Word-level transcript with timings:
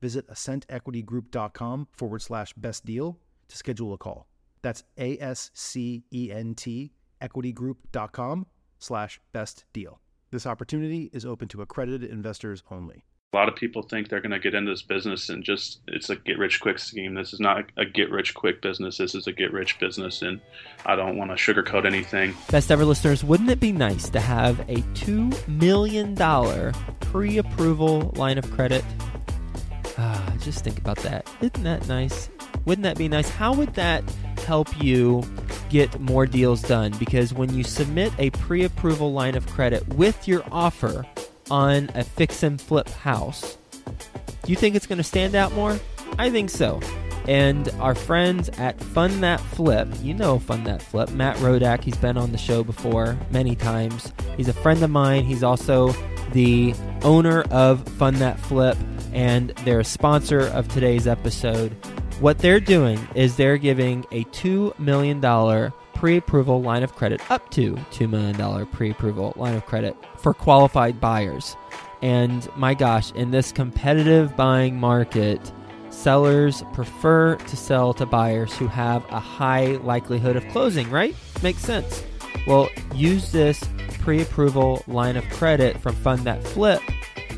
visit 0.00 0.28
ascentequitygroup.com 0.28 1.88
forward 1.92 2.22
slash 2.22 2.52
best 2.54 2.84
deal 2.84 3.18
to 3.48 3.56
schedule 3.56 3.92
a 3.92 3.98
call. 3.98 4.28
That's 4.62 4.84
A 4.98 5.18
S 5.18 5.50
C 5.54 6.04
E 6.12 6.30
N 6.32 6.54
T 6.54 6.92
equitygroup.com 7.20 8.46
slash 8.78 9.20
best 9.32 9.64
deal. 9.72 10.00
This 10.30 10.46
opportunity 10.46 11.10
is 11.12 11.24
open 11.24 11.48
to 11.48 11.62
accredited 11.62 12.10
investors 12.10 12.62
only. 12.70 13.04
A 13.34 13.36
lot 13.36 13.48
of 13.48 13.56
people 13.56 13.82
think 13.82 14.08
they're 14.08 14.22
going 14.22 14.32
to 14.32 14.38
get 14.38 14.54
into 14.54 14.70
this 14.72 14.80
business 14.80 15.28
and 15.28 15.44
just 15.44 15.80
it's 15.86 16.08
a 16.08 16.16
get 16.16 16.38
rich 16.38 16.60
quick 16.60 16.78
scheme. 16.78 17.14
This 17.14 17.34
is 17.34 17.40
not 17.40 17.66
a 17.76 17.84
get 17.84 18.10
rich 18.10 18.34
quick 18.34 18.62
business. 18.62 18.96
This 18.96 19.14
is 19.14 19.26
a 19.26 19.32
get 19.32 19.52
rich 19.52 19.78
business, 19.78 20.22
and 20.22 20.40
I 20.86 20.96
don't 20.96 21.18
want 21.18 21.30
to 21.30 21.36
sugarcoat 21.36 21.84
anything. 21.84 22.34
Best 22.50 22.70
ever 22.70 22.86
listeners, 22.86 23.22
wouldn't 23.22 23.50
it 23.50 23.60
be 23.60 23.70
nice 23.70 24.08
to 24.10 24.20
have 24.20 24.60
a 24.60 24.76
$2 24.94 25.46
million 25.46 26.14
pre 27.00 27.36
approval 27.36 28.14
line 28.16 28.38
of 28.38 28.50
credit? 28.50 28.82
Ah, 29.98 30.32
just 30.38 30.62
think 30.62 30.78
about 30.78 30.98
that. 30.98 31.28
Isn't 31.40 31.64
that 31.64 31.88
nice? 31.88 32.30
Wouldn't 32.64 32.84
that 32.84 32.96
be 32.96 33.08
nice? 33.08 33.28
How 33.28 33.52
would 33.52 33.74
that 33.74 34.04
help 34.46 34.68
you 34.82 35.24
get 35.70 36.00
more 36.00 36.24
deals 36.24 36.62
done? 36.62 36.92
Because 36.98 37.34
when 37.34 37.52
you 37.52 37.64
submit 37.64 38.12
a 38.18 38.30
pre 38.30 38.64
approval 38.64 39.12
line 39.12 39.34
of 39.34 39.46
credit 39.48 39.86
with 39.94 40.28
your 40.28 40.44
offer 40.52 41.04
on 41.50 41.90
a 41.94 42.04
fix 42.04 42.44
and 42.44 42.60
flip 42.60 42.88
house, 42.88 43.58
do 44.44 44.52
you 44.52 44.56
think 44.56 44.76
it's 44.76 44.86
going 44.86 44.98
to 44.98 45.04
stand 45.04 45.34
out 45.34 45.52
more? 45.52 45.78
I 46.18 46.30
think 46.30 46.50
so. 46.50 46.80
And 47.26 47.68
our 47.80 47.94
friends 47.94 48.48
at 48.50 48.80
Fund 48.80 49.22
That 49.22 49.40
Flip, 49.40 49.88
you 50.00 50.14
know 50.14 50.38
Fund 50.38 50.66
That 50.66 50.80
Flip, 50.80 51.10
Matt 51.10 51.36
Rodak, 51.38 51.82
he's 51.82 51.96
been 51.96 52.16
on 52.16 52.32
the 52.32 52.38
show 52.38 52.62
before 52.64 53.18
many 53.30 53.54
times. 53.54 54.12
He's 54.36 54.48
a 54.48 54.54
friend 54.54 54.82
of 54.82 54.90
mine. 54.90 55.24
He's 55.24 55.42
also 55.42 55.92
the 56.32 56.74
owner 57.02 57.42
of 57.50 57.86
Fund 57.98 58.16
That 58.16 58.40
Flip, 58.40 58.78
and 59.12 59.50
they're 59.64 59.80
a 59.80 59.84
sponsor 59.84 60.40
of 60.40 60.68
today's 60.68 61.06
episode. 61.06 61.72
What 62.20 62.38
they're 62.38 62.60
doing 62.60 62.98
is 63.14 63.36
they're 63.36 63.58
giving 63.58 64.04
a 64.10 64.24
$2 64.24 64.78
million 64.78 65.20
pre 65.94 66.16
approval 66.16 66.62
line 66.62 66.82
of 66.82 66.94
credit, 66.94 67.20
up 67.30 67.50
to 67.50 67.74
$2 67.74 68.08
million 68.08 68.66
pre 68.66 68.90
approval 68.90 69.32
line 69.36 69.54
of 69.54 69.66
credit 69.66 69.96
for 70.18 70.32
qualified 70.32 71.00
buyers. 71.00 71.56
And 72.02 72.48
my 72.56 72.74
gosh, 72.74 73.12
in 73.12 73.30
this 73.30 73.50
competitive 73.52 74.36
buying 74.36 74.78
market, 74.78 75.52
sellers 75.90 76.62
prefer 76.72 77.36
to 77.36 77.56
sell 77.56 77.92
to 77.94 78.06
buyers 78.06 78.56
who 78.56 78.68
have 78.68 79.04
a 79.10 79.18
high 79.18 79.76
likelihood 79.82 80.36
of 80.36 80.46
closing, 80.48 80.88
right? 80.90 81.14
Makes 81.42 81.62
sense. 81.62 82.04
Well, 82.46 82.68
use 82.94 83.32
this 83.32 83.62
pre 84.00 84.22
approval 84.22 84.82
line 84.86 85.16
of 85.16 85.28
credit 85.30 85.78
from 85.80 85.94
Fund 85.96 86.20
That 86.20 86.42
Flip, 86.44 86.80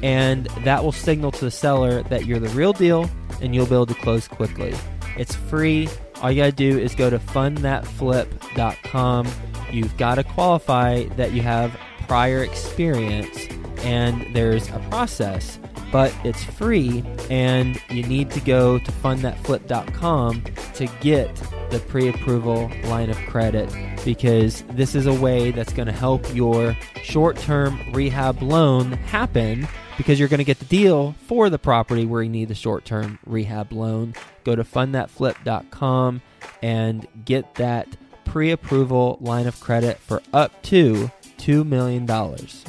and 0.03 0.47
that 0.65 0.83
will 0.83 0.93
signal 0.93 1.31
to 1.33 1.44
the 1.44 1.50
seller 1.50 2.03
that 2.05 2.27
you're 2.27 2.38
the 2.38 2.49
real 2.50 2.72
deal 2.72 3.11
and 3.41 3.55
you'll 3.55 3.66
be 3.66 3.75
able 3.75 3.87
to 3.87 3.94
close 3.94 4.28
quickly. 4.28 4.75
It's 5.16 5.34
free. 5.34 5.88
All 6.22 6.31
you 6.31 6.43
got 6.43 6.47
to 6.47 6.53
do 6.53 6.78
is 6.78 6.94
go 6.94 7.11
to 7.11 7.19
fundthatflip.com. 7.19 9.28
You've 9.72 9.97
got 9.97 10.16
to 10.16 10.25
qualify 10.25 11.05
that 11.16 11.33
you 11.33 11.43
have 11.43 11.77
prior 12.06 12.43
experience, 12.43 13.47
and 13.78 14.34
there's 14.34 14.69
a 14.71 14.78
process, 14.91 15.59
but 15.93 16.15
it's 16.25 16.43
free, 16.43 17.05
and 17.31 17.81
you 17.88 18.03
need 18.03 18.31
to 18.32 18.41
go 18.41 18.78
to 18.78 18.93
fundthatflip.com 18.93 20.43
to 20.75 20.87
get 21.00 21.34
the 21.71 21.78
pre 21.78 22.09
approval 22.09 22.71
line 22.84 23.11
of 23.11 23.17
credit 23.28 23.72
because 24.05 24.62
this 24.71 24.94
is 24.94 25.06
a 25.06 25.15
way 25.15 25.50
that's 25.50 25.72
going 25.72 25.87
to 25.87 25.93
help 25.93 26.34
your 26.34 26.77
short 27.03 27.37
term 27.37 27.78
rehab 27.93 28.43
loan 28.43 28.93
happen 28.93 29.69
because 30.00 30.19
you're 30.19 30.31
going 30.31 30.38
to 30.38 30.44
get 30.44 30.59
the 30.59 30.65
deal 30.65 31.15
for 31.27 31.50
the 31.50 31.59
property 31.59 32.06
where 32.06 32.22
you 32.22 32.31
need 32.31 32.49
the 32.49 32.55
short 32.55 32.87
term 32.87 33.19
rehab 33.27 33.71
loan. 33.71 34.15
Go 34.44 34.56
to 34.56 34.65
fundthatflip.com 34.65 36.22
and 36.62 37.06
get 37.27 37.55
that 37.56 37.87
pre 38.25 38.50
approval 38.50 39.19
line 39.21 39.47
of 39.47 39.61
credit 39.61 39.99
for 39.99 40.22
up 40.33 40.62
to 40.62 41.11
$2 41.37 41.66
million. 41.66 42.06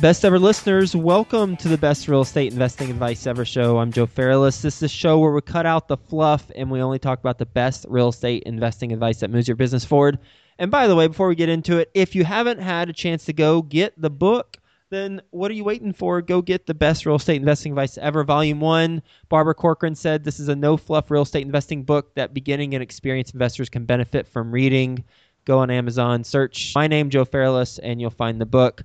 Best 0.02 0.25
ever 0.25 0.40
listeners, 0.40 0.94
welcome 0.94 1.56
to 1.56 1.69
the 1.69 1.78
Best 1.78 2.09
Real 2.09 2.19
Estate 2.19 2.52
Investing 2.52 2.90
Advice 2.90 3.25
Ever 3.25 3.46
show. 3.46 3.78
I'm 3.78 3.94
Joe 3.94 4.08
Fairless. 4.08 4.62
This 4.62 4.75
is 4.75 4.84
a 4.84 4.90
show 4.90 5.18
where 5.18 5.31
we 5.31 5.40
cut 5.40 5.66
out 5.66 5.88
the 5.88 5.96
fluff 5.96 6.52
and 6.53 6.69
we 6.69 6.81
only 6.81 7.00
talk 7.00 7.19
about 7.19 7.38
the 7.38 7.46
best 7.46 7.86
real 7.88 8.09
estate 8.09 8.44
investing 8.44 8.92
advice 8.92 9.22
that 9.22 9.30
moves 9.30 9.48
your 9.48 9.56
business 9.56 9.86
forward. 9.86 10.19
And 10.59 10.69
by 10.69 10.86
the 10.86 10.98
way, 10.98 11.08
before 11.08 11.30
we 11.30 11.36
get 11.36 11.48
into 11.48 11.78
it, 11.78 11.92
if 11.94 12.13
you 12.13 12.25
haven't 12.25 12.59
had 12.59 12.90
a 12.90 12.94
chance 12.94 13.24
to 13.24 13.31
go 13.31 13.62
get 13.62 13.94
the 14.00 14.09
book, 14.09 14.58
then 14.91 15.22
what 15.31 15.50
are 15.50 15.56
you 15.56 15.63
waiting 15.63 15.94
for? 15.94 16.22
Go 16.22 16.41
get 16.44 16.68
the 16.68 16.74
best 16.75 17.06
real 17.07 17.16
estate 17.16 17.38
investing 17.38 17.72
advice 17.72 17.97
ever, 17.97 18.24
volume 18.24 18.59
one. 18.59 19.02
Barbara 19.29 19.56
Corcoran 19.56 19.96
said 19.96 20.24
this 20.24 20.40
is 20.40 20.50
a 20.50 20.56
no 20.56 20.78
fluff 20.78 21.09
real 21.09 21.24
estate 21.24 21.46
investing 21.46 21.84
book 21.84 22.13
that 22.13 22.35
beginning 22.35 22.75
and 22.75 22.84
experienced 22.84 23.34
investors 23.34 23.69
can 23.69 23.85
benefit 23.85 24.28
from 24.28 24.51
reading 24.51 25.03
go 25.46 25.59
on 25.59 25.72
Amazon, 25.72 26.24
search 26.24 26.74
my 26.75 26.88
name, 26.88 27.09
Joe 27.09 27.25
Fairless, 27.25 27.80
and 27.80 28.00
you'll 28.00 28.09
find 28.09 28.40
the 28.40 28.46
book. 28.46 28.84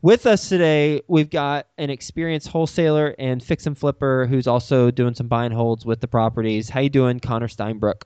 With 0.00 0.26
us 0.26 0.48
today, 0.48 1.02
we've 1.06 1.30
got 1.30 1.68
an 1.78 1.90
experienced 1.90 2.48
wholesaler 2.48 3.14
and 3.18 3.42
fix 3.42 3.66
and 3.66 3.78
flipper 3.78 4.26
who's 4.26 4.46
also 4.46 4.90
doing 4.90 5.14
some 5.14 5.28
buy 5.28 5.44
and 5.44 5.54
holds 5.54 5.86
with 5.86 6.00
the 6.00 6.08
properties. 6.08 6.68
How 6.68 6.80
you 6.80 6.90
doing, 6.90 7.20
Connor 7.20 7.48
Steinbrook? 7.48 8.02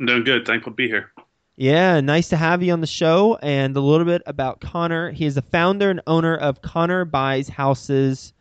I'm 0.00 0.06
doing 0.06 0.24
good. 0.24 0.46
Thankful 0.46 0.72
to 0.72 0.76
be 0.76 0.88
here. 0.88 1.12
Yeah, 1.60 2.00
nice 2.00 2.28
to 2.28 2.36
have 2.36 2.62
you 2.62 2.72
on 2.72 2.80
the 2.80 2.86
show. 2.86 3.36
And 3.42 3.76
a 3.76 3.80
little 3.80 4.06
bit 4.06 4.22
about 4.26 4.60
Connor. 4.60 5.10
He 5.10 5.26
is 5.26 5.34
the 5.34 5.42
founder 5.42 5.90
and 5.90 6.00
owner 6.06 6.36
of 6.36 6.62
Connor 6.62 7.04
Buys 7.04 7.48
Houses. 7.48 8.32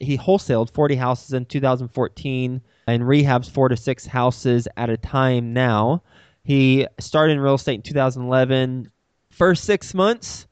He 0.00 0.18
wholesaled 0.18 0.74
40 0.74 0.94
houses 0.94 1.32
in 1.32 1.46
2014 1.46 2.60
and 2.86 3.02
rehabs 3.04 3.50
four 3.50 3.70
to 3.70 3.76
six 3.76 4.04
houses 4.04 4.68
at 4.76 4.90
a 4.90 4.98
time 4.98 5.54
now. 5.54 6.02
He 6.44 6.86
started 7.00 7.32
in 7.32 7.40
real 7.40 7.54
estate 7.54 7.76
in 7.76 7.82
2011. 7.82 8.92
First 9.30 9.64
six 9.64 9.94
months, 9.94 10.46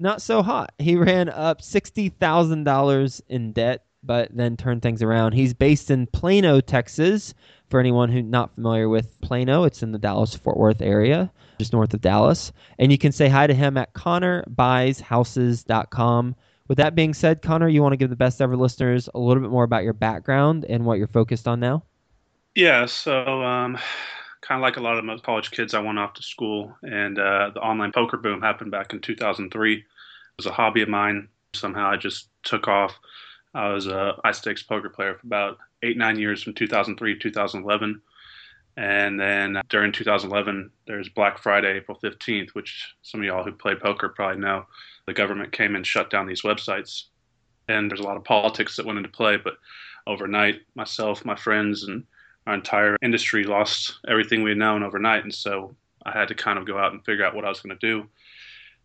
not 0.00 0.22
so 0.22 0.42
hot. 0.42 0.72
He 0.78 0.96
ran 0.96 1.28
up 1.28 1.60
$60,000 1.60 3.20
in 3.28 3.52
debt, 3.52 3.84
but 4.02 4.34
then 4.34 4.56
turned 4.56 4.82
things 4.82 5.00
around. 5.02 5.32
He's 5.32 5.54
based 5.54 5.90
in 5.90 6.06
Plano, 6.06 6.60
Texas. 6.60 7.34
For 7.68 7.80
anyone 7.80 8.10
who's 8.10 8.24
not 8.24 8.54
familiar 8.54 8.88
with 8.88 9.20
Plano, 9.20 9.64
it's 9.64 9.82
in 9.82 9.92
the 9.92 9.98
Dallas 9.98 10.34
Fort 10.34 10.56
Worth 10.56 10.80
area, 10.80 11.30
just 11.58 11.74
north 11.74 11.92
of 11.92 12.00
Dallas. 12.00 12.50
And 12.78 12.90
you 12.90 12.96
can 12.96 13.12
say 13.12 13.28
hi 13.28 13.46
to 13.46 13.52
him 13.52 13.76
at 13.76 13.92
connorbuyshouses.com. 13.92 16.34
With 16.68 16.78
that 16.78 16.94
being 16.94 17.12
said, 17.14 17.42
Connor, 17.42 17.68
you 17.68 17.82
want 17.82 17.92
to 17.92 17.98
give 17.98 18.10
the 18.10 18.16
best 18.16 18.40
ever 18.40 18.56
listeners 18.56 19.08
a 19.14 19.18
little 19.18 19.42
bit 19.42 19.50
more 19.50 19.64
about 19.64 19.84
your 19.84 19.92
background 19.92 20.64
and 20.68 20.84
what 20.84 20.98
you're 20.98 21.08
focused 21.08 21.48
on 21.48 21.60
now? 21.60 21.84
Yeah, 22.54 22.86
so 22.86 23.42
um, 23.42 23.78
kind 24.40 24.58
of 24.58 24.62
like 24.62 24.76
a 24.76 24.80
lot 24.80 24.98
of 24.98 25.04
most 25.04 25.24
college 25.24 25.50
kids, 25.50 25.74
I 25.74 25.80
went 25.80 25.98
off 25.98 26.14
to 26.14 26.22
school, 26.22 26.76
and 26.82 27.18
uh, 27.18 27.50
the 27.54 27.60
online 27.60 27.92
poker 27.92 28.16
boom 28.16 28.40
happened 28.40 28.70
back 28.70 28.92
in 28.92 29.00
2003. 29.00 29.74
It 29.74 29.84
was 30.36 30.46
a 30.46 30.52
hobby 30.52 30.82
of 30.82 30.88
mine. 30.88 31.28
Somehow 31.54 31.90
I 31.90 31.96
just 31.96 32.28
took 32.42 32.68
off. 32.68 32.92
I 33.54 33.68
was 33.68 33.86
a 33.86 34.16
high 34.24 34.32
stakes 34.32 34.62
poker 34.62 34.88
player 34.88 35.14
for 35.14 35.26
about 35.26 35.58
eight, 35.82 35.96
nine 35.96 36.18
years 36.18 36.42
from 36.42 36.54
2003 36.54 37.14
to 37.14 37.20
2011. 37.20 38.00
And 38.76 39.18
then 39.18 39.60
during 39.68 39.90
2011, 39.90 40.70
there's 40.86 41.08
Black 41.08 41.38
Friday, 41.38 41.76
April 41.76 41.98
15th, 42.02 42.50
which 42.50 42.94
some 43.02 43.20
of 43.20 43.26
y'all 43.26 43.42
who 43.42 43.50
play 43.50 43.74
poker 43.74 44.08
probably 44.08 44.40
know. 44.40 44.66
The 45.06 45.14
government 45.14 45.52
came 45.52 45.74
and 45.74 45.86
shut 45.86 46.10
down 46.10 46.26
these 46.26 46.42
websites. 46.42 47.04
And 47.66 47.90
there's 47.90 48.00
a 48.00 48.04
lot 48.04 48.16
of 48.16 48.24
politics 48.24 48.76
that 48.76 48.86
went 48.86 48.98
into 48.98 49.08
play. 49.08 49.36
But 49.36 49.54
overnight, 50.06 50.60
myself, 50.76 51.24
my 51.24 51.34
friends, 51.34 51.84
and 51.84 52.04
our 52.46 52.54
entire 52.54 52.96
industry 53.02 53.42
lost 53.42 53.98
everything 54.06 54.42
we 54.42 54.50
had 54.50 54.58
known 54.58 54.84
overnight. 54.84 55.24
And 55.24 55.34
so 55.34 55.74
I 56.06 56.12
had 56.12 56.28
to 56.28 56.34
kind 56.34 56.58
of 56.58 56.66
go 56.66 56.78
out 56.78 56.92
and 56.92 57.04
figure 57.04 57.24
out 57.24 57.34
what 57.34 57.44
I 57.44 57.48
was 57.48 57.60
going 57.60 57.76
to 57.76 57.86
do. 57.86 58.08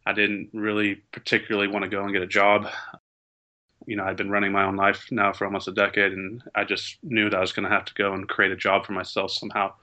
I 0.06 0.14
didn't 0.14 0.50
really 0.54 0.96
particularly 1.12 1.68
want 1.68 1.84
to 1.84 1.90
go 1.90 2.04
and 2.04 2.12
get 2.12 2.22
a 2.22 2.28
job. 2.28 2.68
You 3.86 3.96
know, 3.96 4.04
I'd 4.04 4.18
been 4.18 4.30
running 4.30 4.52
my 4.52 4.66
own 4.66 4.76
life 4.76 5.08
now 5.12 5.34
for 5.34 5.46
almost 5.46 5.68
a 5.68 5.72
decade, 5.72 6.14
and 6.14 6.44
I 6.56 6.64
just 6.64 6.98
knew 7.04 7.30
that 7.30 7.38
I 7.38 7.42
was 7.42 7.54
going 7.54 7.68
to 7.68 7.74
have 7.74 7.86
to 7.86 7.94
go 7.94 8.14
and 8.14 8.28
create 8.28 8.52
a 8.52 8.56
job 8.56 8.86
for 8.86 8.94
myself 8.94 9.32
somehow. 9.32 9.74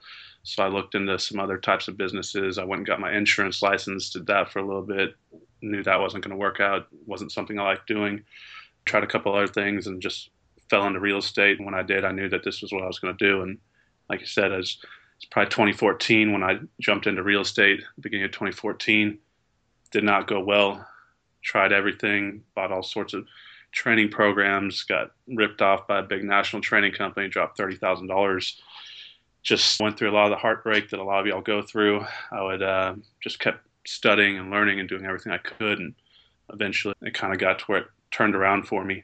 So 0.43 0.63
I 0.63 0.67
looked 0.67 0.95
into 0.95 1.19
some 1.19 1.39
other 1.39 1.57
types 1.57 1.87
of 1.87 1.97
businesses. 1.97 2.57
I 2.57 2.63
went 2.63 2.79
and 2.79 2.87
got 2.87 2.99
my 2.99 3.13
insurance 3.13 3.61
license, 3.61 4.09
did 4.09 4.25
that 4.27 4.51
for 4.51 4.59
a 4.59 4.65
little 4.65 4.81
bit, 4.81 5.15
knew 5.61 5.83
that 5.83 5.99
wasn't 5.99 6.23
going 6.23 6.31
to 6.31 6.41
work 6.41 6.59
out, 6.59 6.87
wasn't 7.05 7.31
something 7.31 7.59
I 7.59 7.63
liked 7.63 7.87
doing. 7.87 8.23
Tried 8.85 9.03
a 9.03 9.07
couple 9.07 9.35
other 9.35 9.47
things 9.47 9.85
and 9.85 10.01
just 10.01 10.29
fell 10.69 10.87
into 10.87 10.99
real 10.99 11.17
estate. 11.17 11.57
And 11.57 11.65
when 11.65 11.75
I 11.75 11.83
did, 11.83 12.03
I 12.03 12.11
knew 12.11 12.29
that 12.29 12.43
this 12.43 12.61
was 12.61 12.71
what 12.71 12.83
I 12.83 12.87
was 12.87 12.97
going 12.97 13.15
to 13.15 13.25
do. 13.25 13.41
And 13.43 13.59
like 14.09 14.21
I 14.21 14.25
said, 14.25 14.51
as 14.51 14.77
it's 15.21 15.29
probably 15.29 15.51
2014 15.51 16.31
when 16.31 16.43
I 16.43 16.59
jumped 16.79 17.05
into 17.05 17.21
real 17.21 17.41
estate, 17.41 17.83
beginning 17.99 18.25
of 18.25 18.31
2014. 18.31 19.19
Did 19.91 20.03
not 20.03 20.25
go 20.25 20.39
well. 20.39 20.87
Tried 21.43 21.71
everything, 21.71 22.41
bought 22.55 22.71
all 22.71 22.81
sorts 22.81 23.13
of 23.13 23.27
training 23.71 24.09
programs, 24.09 24.83
got 24.83 25.11
ripped 25.27 25.61
off 25.61 25.87
by 25.87 25.99
a 25.99 26.03
big 26.03 26.23
national 26.23 26.61
training 26.61 26.93
company, 26.93 27.27
dropped 27.27 27.57
$30,000. 27.57 28.55
Just 29.43 29.79
went 29.79 29.97
through 29.97 30.11
a 30.11 30.13
lot 30.13 30.25
of 30.25 30.31
the 30.31 30.37
heartbreak 30.37 30.89
that 30.89 30.99
a 30.99 31.03
lot 31.03 31.21
of 31.21 31.27
y'all 31.27 31.41
go 31.41 31.61
through. 31.61 32.05
I 32.31 32.43
would 32.43 32.61
uh, 32.61 32.95
just 33.21 33.39
kept 33.39 33.65
studying 33.87 34.37
and 34.37 34.51
learning 34.51 34.79
and 34.79 34.87
doing 34.87 35.05
everything 35.05 35.31
I 35.31 35.37
could. 35.37 35.79
And 35.79 35.95
eventually 36.53 36.93
it 37.01 37.13
kind 37.13 37.33
of 37.33 37.39
got 37.39 37.59
to 37.59 37.65
where 37.65 37.79
it 37.79 37.87
turned 38.11 38.35
around 38.35 38.67
for 38.67 38.83
me. 38.83 39.03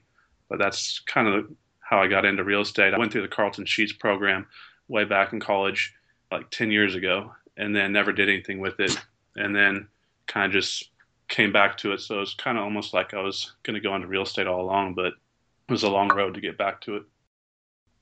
But 0.49 0.59
that's 0.59 0.99
kind 0.99 1.27
of 1.27 1.49
how 1.79 1.99
I 1.99 2.07
got 2.07 2.25
into 2.25 2.43
real 2.43 2.61
estate. 2.61 2.93
I 2.93 2.99
went 2.99 3.11
through 3.11 3.23
the 3.23 3.27
Carleton 3.27 3.65
Sheets 3.65 3.93
program 3.93 4.45
way 4.87 5.05
back 5.05 5.33
in 5.33 5.39
college, 5.39 5.93
like 6.31 6.49
10 6.51 6.71
years 6.71 6.95
ago, 6.95 7.31
and 7.55 7.75
then 7.75 7.91
never 7.91 8.11
did 8.11 8.29
anything 8.29 8.59
with 8.59 8.79
it. 8.79 8.97
And 9.35 9.55
then 9.55 9.87
kind 10.27 10.45
of 10.45 10.51
just 10.51 10.89
came 11.27 11.51
back 11.51 11.77
to 11.77 11.93
it. 11.93 12.01
So 12.01 12.21
it's 12.21 12.33
kind 12.33 12.57
of 12.57 12.63
almost 12.63 12.93
like 12.93 13.13
I 13.13 13.21
was 13.21 13.53
going 13.63 13.75
to 13.75 13.81
go 13.81 13.95
into 13.95 14.07
real 14.07 14.23
estate 14.23 14.47
all 14.47 14.61
along, 14.61 14.95
but 14.95 15.07
it 15.07 15.13
was 15.69 15.83
a 15.83 15.89
long 15.89 16.09
road 16.09 16.33
to 16.35 16.41
get 16.41 16.57
back 16.57 16.81
to 16.81 16.97
it. 16.97 17.03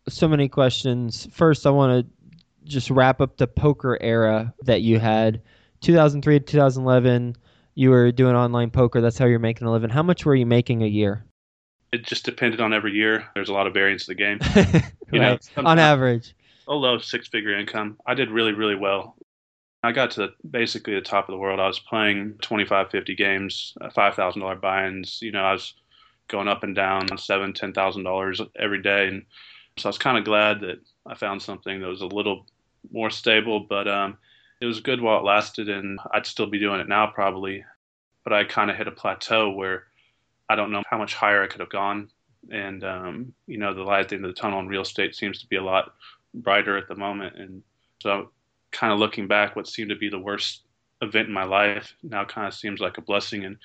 So 0.07 0.27
many 0.27 0.47
questions. 0.47 1.27
First, 1.31 1.65
I 1.65 1.71
want 1.71 2.05
to 2.05 2.69
just 2.69 2.89
wrap 2.89 3.21
up 3.21 3.37
the 3.37 3.47
poker 3.47 3.97
era 4.01 4.53
that 4.63 4.81
you 4.81 4.99
had 4.99 5.41
2003 5.81 6.39
to 6.39 6.45
2011. 6.45 7.35
You 7.73 7.89
were 7.89 8.11
doing 8.11 8.35
online 8.35 8.69
poker. 8.69 9.01
That's 9.01 9.17
how 9.17 9.25
you're 9.25 9.39
making 9.39 9.67
a 9.67 9.71
living. 9.71 9.89
How 9.89 10.03
much 10.03 10.25
were 10.25 10.35
you 10.35 10.45
making 10.45 10.83
a 10.83 10.87
year? 10.87 11.25
It 11.91 12.03
just 12.03 12.25
depended 12.25 12.61
on 12.61 12.73
every 12.73 12.93
year. 12.93 13.25
There's 13.33 13.49
a 13.49 13.53
lot 13.53 13.67
of 13.67 13.73
variance 13.73 14.07
in 14.07 14.15
the 14.15 14.23
game. 14.23 14.39
you 15.11 15.21
right. 15.21 15.47
know, 15.57 15.63
on 15.63 15.79
average. 15.79 16.35
A 16.67 16.73
low 16.73 16.97
six 16.97 17.27
figure 17.27 17.57
income. 17.57 17.97
I 18.05 18.13
did 18.13 18.31
really, 18.31 18.53
really 18.53 18.75
well. 18.75 19.15
I 19.85 19.91
got 19.91 20.11
to 20.11 20.29
basically 20.49 20.95
the 20.95 21.01
top 21.01 21.27
of 21.27 21.33
the 21.33 21.37
world. 21.37 21.59
I 21.59 21.67
was 21.67 21.79
playing 21.79 22.35
25, 22.41 22.89
50 22.89 23.15
games, 23.15 23.73
uh, 23.81 23.89
$5,000 23.89 24.61
buy-ins. 24.61 25.21
You 25.21 25.31
know, 25.31 25.43
I 25.43 25.53
was 25.53 25.73
going 26.27 26.47
up 26.47 26.63
and 26.63 26.75
down 26.75 27.17
seven, 27.17 27.53
ten 27.53 27.73
thousand 27.73 28.03
dollars 28.03 28.41
every 28.57 28.81
day, 28.81 29.07
and 29.07 29.25
so 29.77 29.89
I 29.89 29.91
was 29.91 29.97
kind 29.97 30.17
of 30.17 30.25
glad 30.25 30.61
that 30.61 30.79
I 31.05 31.15
found 31.15 31.41
something 31.41 31.81
that 31.81 31.87
was 31.87 32.01
a 32.01 32.07
little 32.07 32.45
more 32.91 33.09
stable. 33.09 33.59
But 33.59 33.87
um, 33.87 34.17
it 34.61 34.65
was 34.65 34.79
good 34.79 35.01
while 35.01 35.19
it 35.19 35.25
lasted, 35.25 35.69
and 35.69 35.99
I'd 36.11 36.25
still 36.25 36.47
be 36.47 36.59
doing 36.59 36.79
it 36.79 36.87
now 36.87 37.07
probably. 37.07 37.63
But 38.23 38.33
I 38.33 38.43
kind 38.43 38.71
of 38.71 38.77
hit 38.77 38.87
a 38.87 38.91
plateau 38.91 39.51
where 39.51 39.83
I 40.49 40.55
don't 40.55 40.71
know 40.71 40.83
how 40.89 40.97
much 40.97 41.13
higher 41.13 41.43
I 41.43 41.47
could 41.47 41.59
have 41.59 41.69
gone, 41.69 42.09
and 42.51 42.83
um, 42.83 43.33
you 43.47 43.57
know, 43.57 43.73
the 43.73 43.83
light 43.83 44.01
at 44.01 44.09
the 44.09 44.15
end 44.15 44.25
of 44.25 44.33
the 44.33 44.39
tunnel 44.39 44.59
in 44.59 44.67
real 44.67 44.81
estate 44.81 45.15
seems 45.15 45.39
to 45.41 45.47
be 45.47 45.57
a 45.57 45.63
lot 45.63 45.93
brighter 46.33 46.77
at 46.77 46.87
the 46.87 46.95
moment, 46.95 47.35
and 47.37 47.61
so 48.01 48.31
kind 48.75 48.91
of 48.91 48.99
looking 48.99 49.27
back, 49.27 49.55
what 49.55 49.67
seemed 49.67 49.89
to 49.89 49.95
be 49.95 50.09
the 50.09 50.19
worst 50.19 50.61
event 51.01 51.27
in 51.27 51.33
my 51.33 51.45
life 51.45 51.95
now 52.03 52.25
kind 52.25 52.47
of 52.47 52.53
seems 52.53 52.79
like 52.79 52.97
a 52.97 53.01
blessing. 53.01 53.45
And 53.45 53.57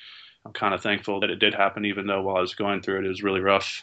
I'm 0.46 0.52
kind 0.52 0.72
of 0.72 0.82
thankful 0.82 1.20
that 1.20 1.30
it 1.30 1.40
did 1.40 1.54
happen, 1.54 1.84
even 1.84 2.06
though 2.06 2.22
while 2.22 2.36
I 2.36 2.40
was 2.40 2.54
going 2.54 2.80
through 2.80 3.00
it, 3.00 3.04
it 3.04 3.08
was 3.08 3.22
really 3.22 3.40
rough. 3.40 3.82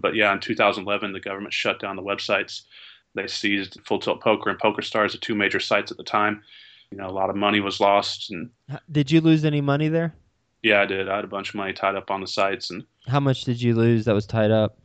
But 0.00 0.14
yeah, 0.14 0.32
in 0.32 0.40
2011, 0.40 1.12
the 1.12 1.20
government 1.20 1.54
shut 1.54 1.80
down 1.80 1.96
the 1.96 2.02
websites. 2.02 2.62
They 3.14 3.26
seized 3.26 3.78
Full 3.86 3.98
Tilt 3.98 4.20
Poker 4.20 4.50
and 4.50 4.58
Poker 4.58 4.82
Stars, 4.82 5.12
the 5.12 5.18
two 5.18 5.34
major 5.34 5.60
sites 5.60 5.90
at 5.90 5.96
the 5.96 6.04
time. 6.04 6.42
You 6.90 6.98
know, 6.98 7.06
a 7.06 7.10
lot 7.10 7.30
of 7.30 7.36
money 7.36 7.60
was 7.60 7.80
lost. 7.80 8.30
And 8.30 8.50
did 8.92 9.10
you 9.10 9.20
lose 9.20 9.44
any 9.44 9.62
money 9.62 9.88
there? 9.88 10.14
Yeah, 10.62 10.82
I 10.82 10.86
did. 10.86 11.08
I 11.08 11.16
had 11.16 11.24
a 11.24 11.28
bunch 11.28 11.48
of 11.48 11.54
money 11.54 11.72
tied 11.72 11.96
up 11.96 12.10
on 12.10 12.20
the 12.20 12.26
sites. 12.26 12.70
And 12.70 12.84
how 13.06 13.20
much 13.20 13.44
did 13.44 13.60
you 13.60 13.74
lose 13.74 14.04
that 14.04 14.14
was 14.14 14.26
tied 14.26 14.50
up? 14.50 14.78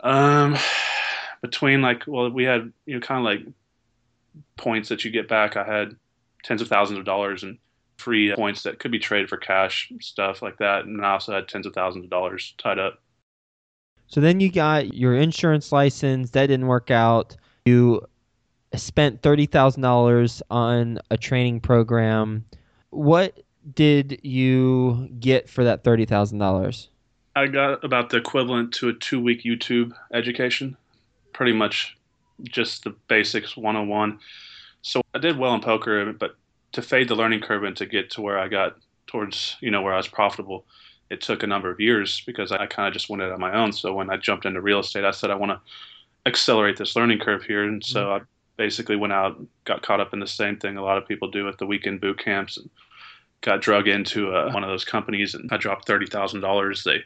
Um, 0.00 0.56
between 1.42 1.80
like, 1.80 2.04
well, 2.06 2.28
we 2.30 2.44
had 2.44 2.70
you 2.84 2.94
know 2.94 3.00
kind 3.00 3.18
of 3.18 3.24
like 3.24 3.54
points 4.56 4.88
that 4.88 5.04
you 5.04 5.10
get 5.10 5.28
back. 5.28 5.56
I 5.56 5.64
had 5.64 5.96
tens 6.42 6.62
of 6.62 6.68
thousands 6.68 6.98
of 6.98 7.04
dollars 7.04 7.42
in 7.42 7.58
free 7.98 8.34
points 8.34 8.62
that 8.64 8.78
could 8.78 8.90
be 8.90 8.98
traded 8.98 9.28
for 9.28 9.36
cash, 9.36 9.92
stuff 10.00 10.42
like 10.42 10.58
that. 10.58 10.84
And 10.84 11.04
I 11.04 11.12
also 11.12 11.32
had 11.32 11.48
tens 11.48 11.66
of 11.66 11.74
thousands 11.74 12.04
of 12.04 12.10
dollars 12.10 12.54
tied 12.58 12.78
up. 12.78 13.00
So 14.08 14.20
then 14.20 14.40
you 14.40 14.50
got 14.50 14.94
your 14.94 15.16
insurance 15.16 15.72
license. 15.72 16.30
That 16.30 16.48
didn't 16.48 16.66
work 16.66 16.90
out. 16.90 17.36
You 17.64 18.06
spent 18.74 19.22
$30,000 19.22 20.42
on 20.50 20.98
a 21.10 21.16
training 21.16 21.60
program. 21.60 22.44
What 22.90 23.40
did 23.74 24.20
you 24.22 25.08
get 25.20 25.48
for 25.48 25.64
that 25.64 25.84
$30,000? 25.84 26.88
I 27.34 27.46
got 27.46 27.82
about 27.82 28.10
the 28.10 28.18
equivalent 28.18 28.74
to 28.74 28.88
a 28.90 28.92
two 28.92 29.20
week 29.20 29.44
YouTube 29.44 29.92
education. 30.12 30.76
Pretty 31.32 31.52
much 31.52 31.96
just 32.44 32.84
the 32.84 32.94
basics 33.08 33.56
101. 33.56 34.18
So 34.82 35.02
I 35.14 35.18
did 35.18 35.38
well 35.38 35.54
in 35.54 35.60
poker, 35.60 36.12
but 36.12 36.36
to 36.72 36.82
fade 36.82 37.08
the 37.08 37.14
learning 37.14 37.40
curve 37.40 37.64
and 37.64 37.76
to 37.76 37.86
get 37.86 38.10
to 38.10 38.22
where 38.22 38.38
I 38.38 38.48
got 38.48 38.76
towards, 39.06 39.56
you 39.60 39.70
know, 39.70 39.82
where 39.82 39.94
I 39.94 39.98
was 39.98 40.08
profitable, 40.08 40.64
it 41.10 41.20
took 41.20 41.42
a 41.42 41.46
number 41.46 41.70
of 41.70 41.80
years 41.80 42.22
because 42.26 42.52
I 42.52 42.66
kind 42.66 42.88
of 42.88 42.94
just 42.94 43.10
went 43.10 43.22
it 43.22 43.30
on 43.30 43.40
my 43.40 43.54
own. 43.54 43.72
So 43.72 43.92
when 43.92 44.10
I 44.10 44.16
jumped 44.16 44.46
into 44.46 44.60
real 44.60 44.80
estate, 44.80 45.04
I 45.04 45.10
said 45.10 45.30
I 45.30 45.34
want 45.34 45.52
to 45.52 45.60
accelerate 46.26 46.78
this 46.78 46.96
learning 46.96 47.18
curve 47.18 47.42
here, 47.42 47.64
and 47.64 47.84
so 47.84 48.06
mm-hmm. 48.06 48.22
I 48.22 48.26
basically 48.56 48.96
went 48.96 49.12
out, 49.12 49.38
got 49.64 49.82
caught 49.82 50.00
up 50.00 50.12
in 50.12 50.20
the 50.20 50.26
same 50.26 50.56
thing 50.56 50.76
a 50.76 50.82
lot 50.82 50.98
of 50.98 51.06
people 51.06 51.30
do 51.30 51.48
at 51.48 51.58
the 51.58 51.66
weekend 51.66 52.00
boot 52.00 52.18
camps, 52.18 52.56
and 52.56 52.70
got 53.42 53.60
drug 53.60 53.88
into 53.88 54.32
uh, 54.32 54.50
one 54.52 54.64
of 54.64 54.70
those 54.70 54.84
companies, 54.84 55.34
and 55.34 55.50
I 55.52 55.56
dropped 55.56 55.86
thirty 55.86 56.06
thousand 56.06 56.40
dollars. 56.40 56.82
They 56.84 57.02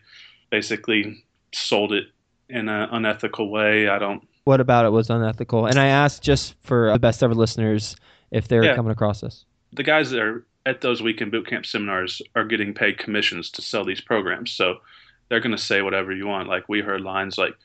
basically 0.50 1.24
sold 1.52 1.92
it 1.92 2.06
in 2.48 2.68
an 2.68 2.88
unethical 2.92 3.50
way. 3.50 3.88
I 3.88 3.98
don't 3.98 4.26
what 4.46 4.60
about 4.60 4.84
it 4.84 4.90
was 4.90 5.10
unethical? 5.10 5.66
And 5.66 5.76
I 5.76 5.88
asked 5.88 6.22
just 6.22 6.54
for 6.62 6.90
uh, 6.90 6.92
the 6.92 6.98
best 7.00 7.20
ever 7.20 7.34
listeners 7.34 7.96
if 8.30 8.46
they're 8.46 8.64
yeah. 8.64 8.76
coming 8.76 8.92
across 8.92 9.20
this. 9.20 9.44
The 9.72 9.82
guys 9.82 10.10
that 10.12 10.20
are 10.20 10.46
at 10.66 10.82
those 10.82 11.02
weekend 11.02 11.32
boot 11.32 11.48
camp 11.48 11.66
seminars 11.66 12.22
are 12.36 12.44
getting 12.44 12.72
paid 12.72 12.96
commissions 12.96 13.50
to 13.50 13.62
sell 13.62 13.84
these 13.84 14.00
programs. 14.00 14.52
So 14.52 14.76
they're 15.28 15.40
going 15.40 15.56
to 15.56 15.62
say 15.62 15.82
whatever 15.82 16.12
you 16.12 16.28
want. 16.28 16.48
Like 16.48 16.68
we 16.68 16.80
heard 16.80 17.00
lines 17.00 17.36
like, 17.36 17.56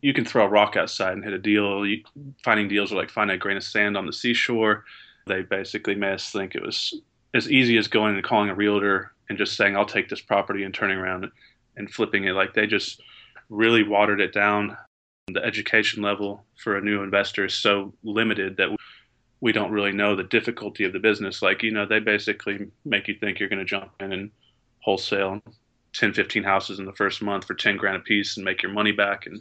you 0.00 0.14
can 0.14 0.24
throw 0.24 0.44
a 0.44 0.48
rock 0.48 0.76
outside 0.76 1.14
and 1.14 1.24
hit 1.24 1.32
a 1.32 1.38
deal. 1.38 1.84
You, 1.84 2.04
finding 2.44 2.68
deals 2.68 2.92
are 2.92 2.96
like 2.96 3.10
finding 3.10 3.34
a 3.34 3.38
grain 3.38 3.56
of 3.56 3.64
sand 3.64 3.96
on 3.96 4.06
the 4.06 4.12
seashore. 4.12 4.84
They 5.26 5.42
basically 5.42 5.96
made 5.96 6.14
us 6.14 6.30
think 6.30 6.54
it 6.54 6.62
was 6.62 6.94
as 7.34 7.50
easy 7.50 7.76
as 7.78 7.88
going 7.88 8.14
and 8.14 8.22
calling 8.22 8.48
a 8.48 8.54
realtor 8.54 9.12
and 9.28 9.36
just 9.36 9.56
saying, 9.56 9.76
I'll 9.76 9.84
take 9.84 10.08
this 10.08 10.20
property 10.20 10.62
and 10.62 10.72
turning 10.72 10.98
around 10.98 11.26
and 11.76 11.92
flipping 11.92 12.24
it. 12.24 12.32
Like 12.32 12.54
they 12.54 12.68
just 12.68 13.02
really 13.50 13.82
watered 13.82 14.20
it 14.20 14.32
down 14.32 14.76
the 15.34 15.44
education 15.44 16.02
level 16.02 16.44
for 16.56 16.76
a 16.76 16.80
new 16.80 17.02
investor 17.02 17.44
is 17.44 17.54
so 17.54 17.92
limited 18.02 18.56
that 18.56 18.70
we 19.40 19.52
don't 19.52 19.70
really 19.70 19.92
know 19.92 20.16
the 20.16 20.24
difficulty 20.24 20.84
of 20.84 20.92
the 20.92 20.98
business. 20.98 21.42
Like, 21.42 21.62
you 21.62 21.70
know, 21.70 21.86
they 21.86 22.00
basically 22.00 22.66
make 22.84 23.08
you 23.08 23.14
think 23.14 23.38
you're 23.38 23.48
going 23.48 23.60
to 23.60 23.64
jump 23.64 23.92
in 24.00 24.12
and 24.12 24.30
wholesale 24.80 25.40
10, 25.92 26.12
15 26.12 26.42
houses 26.42 26.78
in 26.78 26.84
the 26.84 26.92
first 26.92 27.22
month 27.22 27.44
for 27.44 27.54
10 27.54 27.76
grand 27.76 27.96
a 27.96 28.00
piece 28.00 28.36
and 28.36 28.44
make 28.44 28.62
your 28.62 28.72
money 28.72 28.92
back. 28.92 29.26
And 29.26 29.40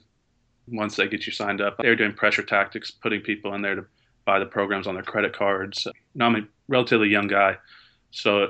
once 0.68 0.96
they 0.96 1.08
get 1.08 1.26
you 1.26 1.34
signed 1.34 1.62
up, 1.62 1.78
they're 1.78 1.96
doing 1.96 2.14
pressure 2.14 2.44
tactics, 2.44 2.92
putting 2.92 3.22
people 3.22 3.54
in 3.54 3.62
there 3.62 3.76
to 3.76 3.86
buy 4.26 4.40
the 4.40 4.46
programs 4.46 4.88
on 4.88 4.94
their 4.94 5.04
credit 5.04 5.34
cards. 5.34 5.88
Now, 6.14 6.28
I'm 6.28 6.36
a 6.36 6.42
relatively 6.68 7.08
young 7.08 7.28
guy, 7.28 7.58
so 8.12 8.50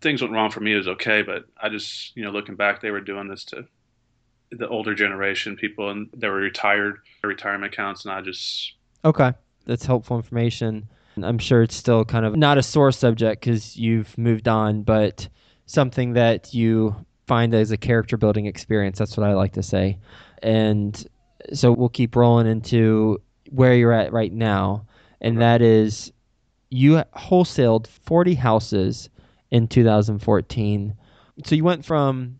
things 0.00 0.22
went 0.22 0.32
wrong 0.32 0.50
for 0.50 0.60
me. 0.60 0.72
It 0.72 0.78
was 0.78 0.88
okay, 0.88 1.22
but 1.22 1.44
I 1.62 1.68
just, 1.68 2.16
you 2.16 2.24
know, 2.24 2.30
looking 2.30 2.56
back, 2.56 2.80
they 2.80 2.90
were 2.90 3.00
doing 3.00 3.28
this 3.28 3.44
to 3.46 3.66
the 4.50 4.68
older 4.68 4.94
generation 4.94 5.56
people 5.56 5.90
and 5.90 6.08
they 6.16 6.28
were 6.28 6.36
retired 6.36 6.98
retirement 7.22 7.72
accounts 7.72 8.04
and 8.04 8.14
I 8.14 8.20
just 8.20 8.74
okay 9.04 9.32
that's 9.68 9.84
helpful 9.84 10.16
information. 10.16 10.88
I'm 11.22 11.38
sure 11.38 11.62
it's 11.62 11.76
still 11.76 12.04
kind 12.04 12.24
of 12.24 12.36
not 12.36 12.58
a 12.58 12.62
sore 12.62 12.90
subject 12.90 13.42
because 13.42 13.76
you've 13.76 14.16
moved 14.16 14.48
on 14.48 14.82
but 14.82 15.28
something 15.66 16.14
that 16.14 16.54
you 16.54 16.96
find 17.26 17.54
as 17.54 17.70
a 17.70 17.76
character 17.76 18.16
building 18.16 18.46
experience 18.46 18.98
that's 18.98 19.16
what 19.16 19.28
I 19.28 19.34
like 19.34 19.52
to 19.52 19.62
say. 19.62 19.98
And 20.42 21.06
so 21.52 21.72
we'll 21.72 21.90
keep 21.90 22.16
rolling 22.16 22.46
into 22.46 23.20
where 23.50 23.74
you're 23.74 23.92
at 23.92 24.12
right 24.12 24.32
now 24.32 24.86
and 25.20 25.40
that 25.40 25.60
is 25.60 26.12
you 26.70 27.02
wholesaled 27.16 27.86
40 27.86 28.34
houses 28.34 29.10
in 29.50 29.68
2014 29.68 30.94
so 31.44 31.54
you 31.54 31.64
went 31.64 31.84
from 31.84 32.38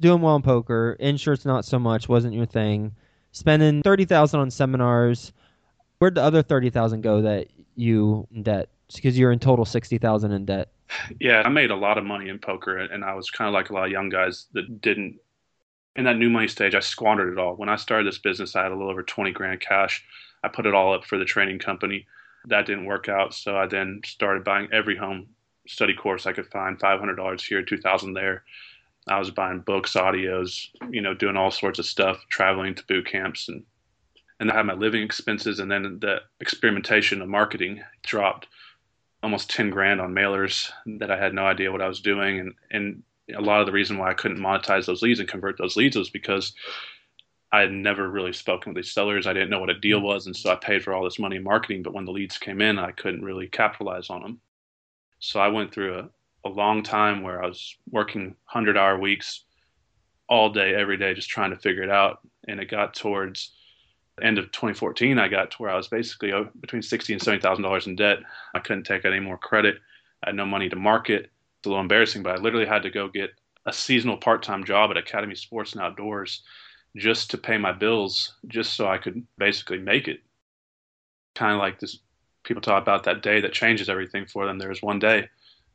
doing 0.00 0.22
well 0.22 0.36
in 0.36 0.42
poker. 0.42 0.96
Insurance 1.00 1.44
not 1.44 1.64
so 1.64 1.78
much, 1.78 2.08
wasn't 2.08 2.34
your 2.34 2.46
thing. 2.46 2.92
Spending 3.32 3.82
thirty 3.82 4.04
thousand 4.04 4.40
on 4.40 4.50
seminars. 4.50 5.32
Where'd 5.98 6.14
the 6.14 6.22
other 6.22 6.42
thirty 6.42 6.70
thousand 6.70 7.02
go 7.02 7.22
that 7.22 7.48
you 7.76 8.26
in 8.34 8.42
debt? 8.42 8.68
Because 8.94 9.18
you're 9.18 9.32
in 9.32 9.38
total 9.38 9.64
sixty 9.64 9.98
thousand 9.98 10.32
in 10.32 10.44
debt. 10.44 10.70
Yeah, 11.20 11.42
I 11.44 11.48
made 11.50 11.70
a 11.70 11.76
lot 11.76 11.98
of 11.98 12.04
money 12.04 12.28
in 12.28 12.38
poker, 12.38 12.78
and 12.78 13.04
I 13.04 13.14
was 13.14 13.30
kind 13.30 13.48
of 13.48 13.54
like 13.54 13.70
a 13.70 13.74
lot 13.74 13.84
of 13.84 13.90
young 13.90 14.08
guys 14.08 14.46
that 14.52 14.80
didn't. 14.80 15.18
In 15.96 16.04
that 16.04 16.16
new 16.16 16.30
money 16.30 16.48
stage, 16.48 16.74
I 16.74 16.80
squandered 16.80 17.32
it 17.32 17.38
all. 17.38 17.56
When 17.56 17.68
I 17.68 17.76
started 17.76 18.06
this 18.06 18.18
business, 18.18 18.54
I 18.54 18.62
had 18.62 18.72
a 18.72 18.74
little 18.74 18.90
over 18.90 19.02
twenty 19.02 19.32
grand 19.32 19.60
cash. 19.60 20.04
I 20.42 20.48
put 20.48 20.66
it 20.66 20.74
all 20.74 20.94
up 20.94 21.04
for 21.04 21.18
the 21.18 21.24
training 21.24 21.58
company. 21.58 22.06
That 22.46 22.66
didn't 22.66 22.86
work 22.86 23.08
out, 23.08 23.34
so 23.34 23.56
I 23.56 23.66
then 23.66 24.00
started 24.04 24.44
buying 24.44 24.68
every 24.72 24.96
home 24.96 25.26
study 25.66 25.94
course 25.94 26.24
I 26.24 26.32
could 26.32 26.46
find, 26.46 26.80
five 26.80 27.00
hundred 27.00 27.16
dollars 27.16 27.44
here, 27.44 27.62
two 27.62 27.78
thousand 27.78 28.14
there. 28.14 28.44
I 29.08 29.18
was 29.18 29.30
buying 29.30 29.60
books, 29.60 29.94
audios, 29.94 30.68
you 30.90 31.00
know, 31.00 31.14
doing 31.14 31.36
all 31.36 31.50
sorts 31.50 31.78
of 31.78 31.86
stuff, 31.86 32.24
traveling 32.30 32.74
to 32.74 32.86
boot 32.86 33.06
camps, 33.06 33.48
and 33.48 33.64
and 34.40 34.50
I 34.50 34.56
had 34.56 34.66
my 34.66 34.74
living 34.74 35.02
expenses, 35.02 35.58
and 35.58 35.70
then 35.70 35.98
the 36.00 36.20
experimentation 36.40 37.20
of 37.20 37.28
marketing 37.28 37.82
dropped 38.04 38.46
almost 39.22 39.50
10 39.50 39.70
grand 39.70 40.00
on 40.00 40.14
mailers 40.14 40.70
that 40.98 41.10
I 41.10 41.18
had 41.18 41.34
no 41.34 41.44
idea 41.44 41.72
what 41.72 41.82
I 41.82 41.88
was 41.88 42.00
doing. 42.00 42.38
And, 42.38 42.54
and 42.70 43.02
a 43.36 43.40
lot 43.40 43.60
of 43.60 43.66
the 43.66 43.72
reason 43.72 43.98
why 43.98 44.10
I 44.10 44.14
couldn't 44.14 44.38
monetize 44.38 44.86
those 44.86 45.02
leads 45.02 45.20
and 45.20 45.28
convert 45.28 45.58
those 45.58 45.76
leads 45.76 45.96
was 45.96 46.10
because 46.10 46.52
I 47.50 47.60
had 47.60 47.72
never 47.72 48.08
really 48.08 48.32
spoken 48.32 48.72
with 48.72 48.84
these 48.84 48.92
sellers. 48.92 49.26
I 49.26 49.32
didn't 49.32 49.50
know 49.50 49.58
what 49.58 49.70
a 49.70 49.80
deal 49.80 50.00
was. 50.00 50.26
And 50.26 50.36
so 50.36 50.52
I 50.52 50.56
paid 50.56 50.84
for 50.84 50.92
all 50.92 51.02
this 51.02 51.18
money 51.18 51.36
in 51.36 51.42
marketing. 51.42 51.82
But 51.82 51.94
when 51.94 52.04
the 52.04 52.12
leads 52.12 52.38
came 52.38 52.60
in, 52.60 52.78
I 52.78 52.92
couldn't 52.92 53.24
really 53.24 53.48
capitalize 53.48 54.10
on 54.10 54.22
them. 54.22 54.40
So 55.18 55.40
I 55.40 55.48
went 55.48 55.72
through 55.72 55.98
a, 55.98 56.10
a 56.48 56.54
long 56.54 56.82
time 56.82 57.22
where 57.22 57.42
I 57.42 57.46
was 57.46 57.76
working 57.90 58.24
100 58.24 58.76
hour 58.76 58.98
weeks 58.98 59.44
all 60.28 60.50
day, 60.50 60.74
every 60.74 60.96
day, 60.96 61.14
just 61.14 61.30
trying 61.30 61.50
to 61.50 61.56
figure 61.56 61.82
it 61.82 61.90
out. 61.90 62.20
And 62.46 62.60
it 62.60 62.70
got 62.70 62.94
towards 62.94 63.52
end 64.22 64.38
of 64.38 64.50
2014, 64.52 65.18
I 65.18 65.28
got 65.28 65.50
to 65.52 65.56
where 65.58 65.70
I 65.70 65.76
was 65.76 65.88
basically 65.88 66.32
between 66.60 66.82
sixty 66.82 67.12
and 67.12 67.22
seventy 67.22 67.42
thousand 67.42 67.62
dollars 67.62 67.86
in 67.86 67.96
debt. 67.96 68.18
I 68.54 68.60
couldn't 68.60 68.84
take 68.84 69.04
any 69.04 69.20
more 69.20 69.38
credit. 69.38 69.76
I 70.24 70.30
had 70.30 70.36
no 70.36 70.46
money 70.46 70.68
to 70.68 70.76
market. 70.76 71.30
It's 71.58 71.66
a 71.66 71.68
little 71.68 71.82
embarrassing, 71.82 72.22
but 72.22 72.38
I 72.38 72.42
literally 72.42 72.66
had 72.66 72.82
to 72.82 72.90
go 72.90 73.08
get 73.08 73.30
a 73.66 73.72
seasonal 73.72 74.16
part-time 74.16 74.64
job 74.64 74.90
at 74.90 74.96
Academy 74.96 75.34
Sports 75.34 75.72
and 75.72 75.82
Outdoors 75.82 76.42
just 76.96 77.30
to 77.30 77.38
pay 77.38 77.58
my 77.58 77.72
bills, 77.72 78.34
just 78.46 78.74
so 78.74 78.88
I 78.88 78.98
could 78.98 79.24
basically 79.36 79.78
make 79.78 80.08
it. 80.08 80.20
Kind 81.34 81.52
of 81.52 81.58
like 81.58 81.78
this. 81.78 81.98
People 82.44 82.62
talk 82.62 82.82
about 82.82 83.04
that 83.04 83.22
day 83.22 83.40
that 83.40 83.52
changes 83.52 83.88
everything 83.88 84.26
for 84.26 84.46
them. 84.46 84.58
There 84.58 84.70
was 84.70 84.82
one 84.82 84.98
day, 84.98 85.28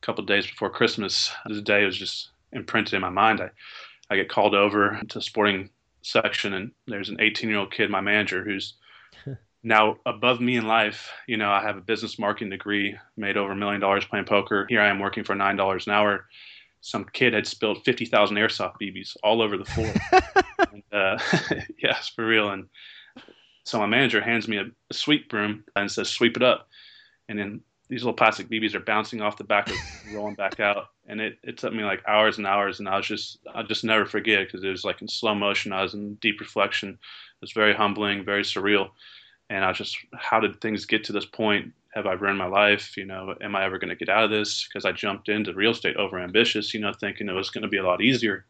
couple 0.04 0.24
days 0.24 0.46
before 0.46 0.70
Christmas. 0.70 1.32
This 1.46 1.62
day 1.62 1.84
was 1.84 1.96
just 1.96 2.30
imprinted 2.52 2.94
in 2.94 3.00
my 3.00 3.10
mind. 3.10 3.40
I, 3.40 3.50
I 4.10 4.16
get 4.16 4.28
called 4.28 4.54
over 4.54 5.00
to 5.08 5.20
sporting 5.20 5.70
section, 6.02 6.52
and 6.54 6.70
there's 6.86 7.08
an 7.08 7.20
18 7.20 7.48
year 7.48 7.58
old 7.58 7.72
kid, 7.72 7.90
my 7.90 8.00
manager, 8.00 8.44
who's 8.44 8.74
now 9.62 9.96
above 10.04 10.40
me 10.40 10.56
in 10.56 10.66
life. 10.66 11.10
You 11.26 11.38
know, 11.38 11.50
I 11.50 11.62
have 11.62 11.76
a 11.76 11.80
business 11.80 12.18
marketing 12.18 12.50
degree, 12.50 12.96
made 13.16 13.36
over 13.36 13.52
a 13.52 13.56
million 13.56 13.80
dollars 13.80 14.04
playing 14.04 14.26
poker. 14.26 14.66
Here 14.68 14.80
I 14.80 14.88
am 14.88 15.00
working 15.00 15.24
for 15.24 15.34
nine 15.34 15.56
dollars 15.56 15.86
an 15.86 15.94
hour. 15.94 16.26
Some 16.82 17.06
kid 17.14 17.32
had 17.32 17.46
spilled 17.46 17.82
50,000 17.82 18.36
airsoft 18.36 18.74
BBs 18.78 19.16
all 19.22 19.40
over 19.40 19.56
the 19.56 19.64
floor. 19.64 19.90
and, 20.70 20.82
uh, 20.92 21.18
yes, 21.82 22.10
for 22.10 22.26
real. 22.26 22.50
And 22.50 22.68
so 23.64 23.78
my 23.78 23.86
manager 23.86 24.20
hands 24.20 24.48
me 24.48 24.58
a, 24.58 24.64
a 24.90 24.94
sweep 24.94 25.30
broom 25.30 25.64
and 25.74 25.90
says, 25.90 26.10
"Sweep 26.10 26.36
it 26.36 26.42
up." 26.42 26.68
And 27.30 27.38
then 27.38 27.62
these 27.88 28.02
little 28.02 28.16
plastic 28.16 28.48
BBs 28.48 28.74
are 28.74 28.80
bouncing 28.80 29.20
off 29.20 29.36
the 29.36 29.44
back 29.44 29.68
of 29.68 29.76
rolling 30.14 30.34
back 30.34 30.60
out. 30.60 30.88
And 31.06 31.20
it, 31.20 31.38
it 31.42 31.58
took 31.58 31.74
me 31.74 31.84
like 31.84 32.02
hours 32.08 32.38
and 32.38 32.46
hours. 32.46 32.78
And 32.78 32.88
I 32.88 32.96
was 32.96 33.06
just, 33.06 33.38
I'll 33.54 33.66
just 33.66 33.84
never 33.84 34.06
forget 34.06 34.46
because 34.46 34.64
it 34.64 34.70
was 34.70 34.84
like 34.84 35.02
in 35.02 35.08
slow 35.08 35.34
motion. 35.34 35.72
I 35.72 35.82
was 35.82 35.94
in 35.94 36.14
deep 36.14 36.40
reflection. 36.40 36.90
It 36.90 36.98
was 37.40 37.52
very 37.52 37.74
humbling, 37.74 38.24
very 38.24 38.42
surreal. 38.42 38.90
And 39.50 39.64
I 39.64 39.68
was 39.68 39.78
just, 39.78 39.98
how 40.14 40.40
did 40.40 40.60
things 40.60 40.86
get 40.86 41.04
to 41.04 41.12
this 41.12 41.26
point? 41.26 41.72
Have 41.94 42.06
I 42.06 42.14
ruined 42.14 42.38
my 42.38 42.46
life? 42.46 42.96
You 42.96 43.04
know, 43.04 43.34
am 43.40 43.54
I 43.54 43.64
ever 43.64 43.78
going 43.78 43.90
to 43.90 43.96
get 43.96 44.08
out 44.08 44.24
of 44.24 44.30
this? 44.30 44.66
Because 44.66 44.84
I 44.84 44.92
jumped 44.92 45.28
into 45.28 45.52
real 45.52 45.72
estate 45.72 45.96
over 45.96 46.18
ambitious, 46.18 46.72
you 46.72 46.80
know, 46.80 46.92
thinking 46.92 47.28
it 47.28 47.32
was 47.32 47.50
going 47.50 47.62
to 47.62 47.68
be 47.68 47.76
a 47.76 47.86
lot 47.86 48.00
easier. 48.00 48.46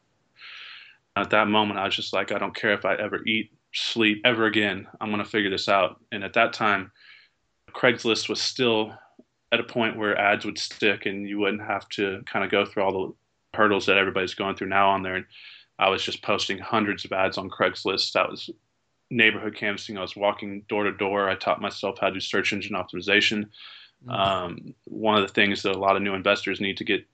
At 1.17 1.31
that 1.31 1.49
moment, 1.49 1.79
I 1.79 1.85
was 1.85 1.97
just 1.97 2.13
like, 2.13 2.33
I 2.33 2.39
don't 2.39 2.55
care 2.55 2.73
if 2.73 2.85
I 2.85 2.95
ever 2.95 3.23
eat, 3.27 3.51
sleep 3.73 4.23
ever 4.25 4.47
again. 4.47 4.87
I'm 5.01 5.11
going 5.11 5.23
to 5.23 5.29
figure 5.29 5.51
this 5.51 5.69
out. 5.69 6.01
And 6.13 6.25
at 6.25 6.33
that 6.35 6.53
time, 6.53 6.91
Craigslist 7.73 8.29
was 8.29 8.41
still 8.41 8.95
at 9.55 9.61
a 9.61 9.65
point 9.65 9.97
where 9.97 10.19
ads 10.19 10.45
would 10.45 10.59
stick 10.59 11.07
and 11.07 11.29
you 11.29 11.39
wouldn't 11.39 11.63
have 11.63 11.89
to 11.91 12.23
kind 12.27 12.45
of 12.45 12.51
go 12.51 12.65
through 12.65 12.83
all 12.83 12.93
the 12.93 13.57
hurdles 13.57 13.87
that 13.87 13.97
everybody's 13.97 14.35
going 14.35 14.57
through 14.57 14.69
now 14.69 14.91
on 14.91 15.03
there. 15.03 15.15
And 15.15 15.27
I 15.79 15.89
was 15.89 16.03
just 16.03 16.23
posting 16.23 16.59
hundreds 16.59 17.05
of 17.05 17.13
ads 17.13 17.39
on 17.39 17.49
Craigslist. 17.49 18.13
That 18.13 18.29
was 18.29 18.51
neighborhood 19.11 19.55
canvassing. 19.55 19.97
I 19.97 20.03
was 20.03 20.17
walking 20.17 20.63
door 20.69 20.85
to 20.85 20.93
door. 20.93 21.29
I 21.31 21.37
taught 21.37 21.61
myself 21.61 21.99
how 22.01 22.09
to 22.09 22.15
do 22.15 22.21
search 22.21 22.53
engine 22.53 22.75
optimization. 22.75 23.47
Mm-hmm. 24.05 24.11
Um, 24.11 24.75
one 24.85 25.17
of 25.17 25.27
the 25.27 25.33
things 25.33 25.63
that 25.63 25.77
a 25.77 25.79
lot 25.79 25.97
of 25.97 26.03
new 26.03 26.15
investors 26.15 26.61
need 26.61 26.77
to 26.79 26.85
get 26.85 27.07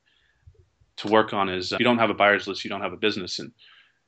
to 0.97 1.09
work 1.09 1.33
on 1.33 1.49
is 1.49 1.73
uh, 1.73 1.77
you 1.79 1.85
don't 1.85 1.99
have 1.99 2.11
a 2.11 2.15
buyer's 2.15 2.47
list, 2.47 2.65
you 2.65 2.71
don't 2.71 2.81
have 2.81 2.93
a 2.93 2.97
business. 2.97 3.39
And 3.39 3.53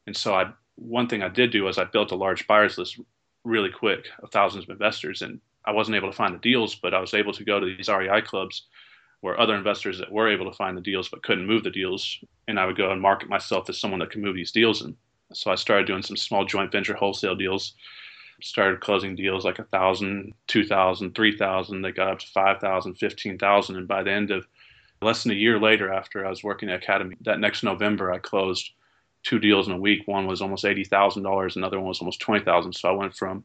and 0.06 0.16
so 0.16 0.34
I 0.34 0.52
one 0.76 1.06
thing 1.06 1.22
I 1.22 1.28
did 1.28 1.50
do 1.50 1.64
was 1.64 1.78
I 1.78 1.84
built 1.84 2.12
a 2.12 2.16
large 2.16 2.46
buyer's 2.46 2.78
list 2.78 2.98
really 3.44 3.70
quick 3.70 4.06
of 4.22 4.30
thousands 4.30 4.64
of 4.64 4.70
investors. 4.70 5.22
And 5.22 5.40
I 5.64 5.72
wasn't 5.72 5.96
able 5.96 6.10
to 6.10 6.16
find 6.16 6.34
the 6.34 6.38
deals, 6.38 6.74
but 6.74 6.94
I 6.94 7.00
was 7.00 7.14
able 7.14 7.32
to 7.32 7.44
go 7.44 7.60
to 7.60 7.66
these 7.66 7.88
REI 7.88 8.22
clubs 8.22 8.66
where 9.20 9.38
other 9.38 9.54
investors 9.54 9.98
that 9.98 10.10
were 10.10 10.28
able 10.28 10.50
to 10.50 10.56
find 10.56 10.76
the 10.76 10.82
deals 10.82 11.08
but 11.08 11.22
couldn't 11.22 11.46
move 11.46 11.62
the 11.62 11.70
deals, 11.70 12.18
and 12.48 12.58
I 12.58 12.66
would 12.66 12.76
go 12.76 12.90
and 12.90 13.00
market 13.00 13.28
myself 13.28 13.68
as 13.70 13.78
someone 13.78 14.00
that 14.00 14.10
can 14.10 14.20
move 14.20 14.34
these 14.34 14.50
deals. 14.50 14.82
And 14.82 14.96
so 15.32 15.50
I 15.50 15.54
started 15.54 15.86
doing 15.86 16.02
some 16.02 16.16
small 16.16 16.44
joint 16.44 16.72
venture 16.72 16.94
wholesale 16.94 17.36
deals. 17.36 17.74
Started 18.42 18.80
closing 18.80 19.14
deals 19.14 19.44
like 19.44 19.60
a 19.60 19.64
thousand, 19.64 20.34
two 20.48 20.66
thousand, 20.66 21.14
three 21.14 21.36
thousand. 21.38 21.82
They 21.82 21.92
got 21.92 22.08
up 22.08 22.18
to 22.18 22.26
five 22.26 22.58
thousand, 22.58 22.94
fifteen 22.96 23.38
thousand, 23.38 23.76
and 23.76 23.86
by 23.86 24.02
the 24.02 24.10
end 24.10 24.32
of 24.32 24.48
less 25.00 25.22
than 25.22 25.30
a 25.30 25.36
year 25.36 25.60
later, 25.60 25.92
after 25.92 26.26
I 26.26 26.30
was 26.30 26.42
working 26.42 26.68
at 26.68 26.82
Academy, 26.82 27.16
that 27.20 27.38
next 27.38 27.62
November 27.62 28.12
I 28.12 28.18
closed 28.18 28.72
two 29.22 29.38
deals 29.38 29.68
in 29.68 29.74
a 29.74 29.78
week. 29.78 30.02
One 30.06 30.26
was 30.26 30.42
almost 30.42 30.64
eighty 30.64 30.82
thousand 30.82 31.22
dollars, 31.22 31.54
another 31.54 31.78
one 31.78 31.86
was 31.86 32.00
almost 32.00 32.20
twenty 32.20 32.44
thousand. 32.44 32.72
So 32.72 32.88
I 32.88 32.92
went 32.92 33.14
from 33.14 33.44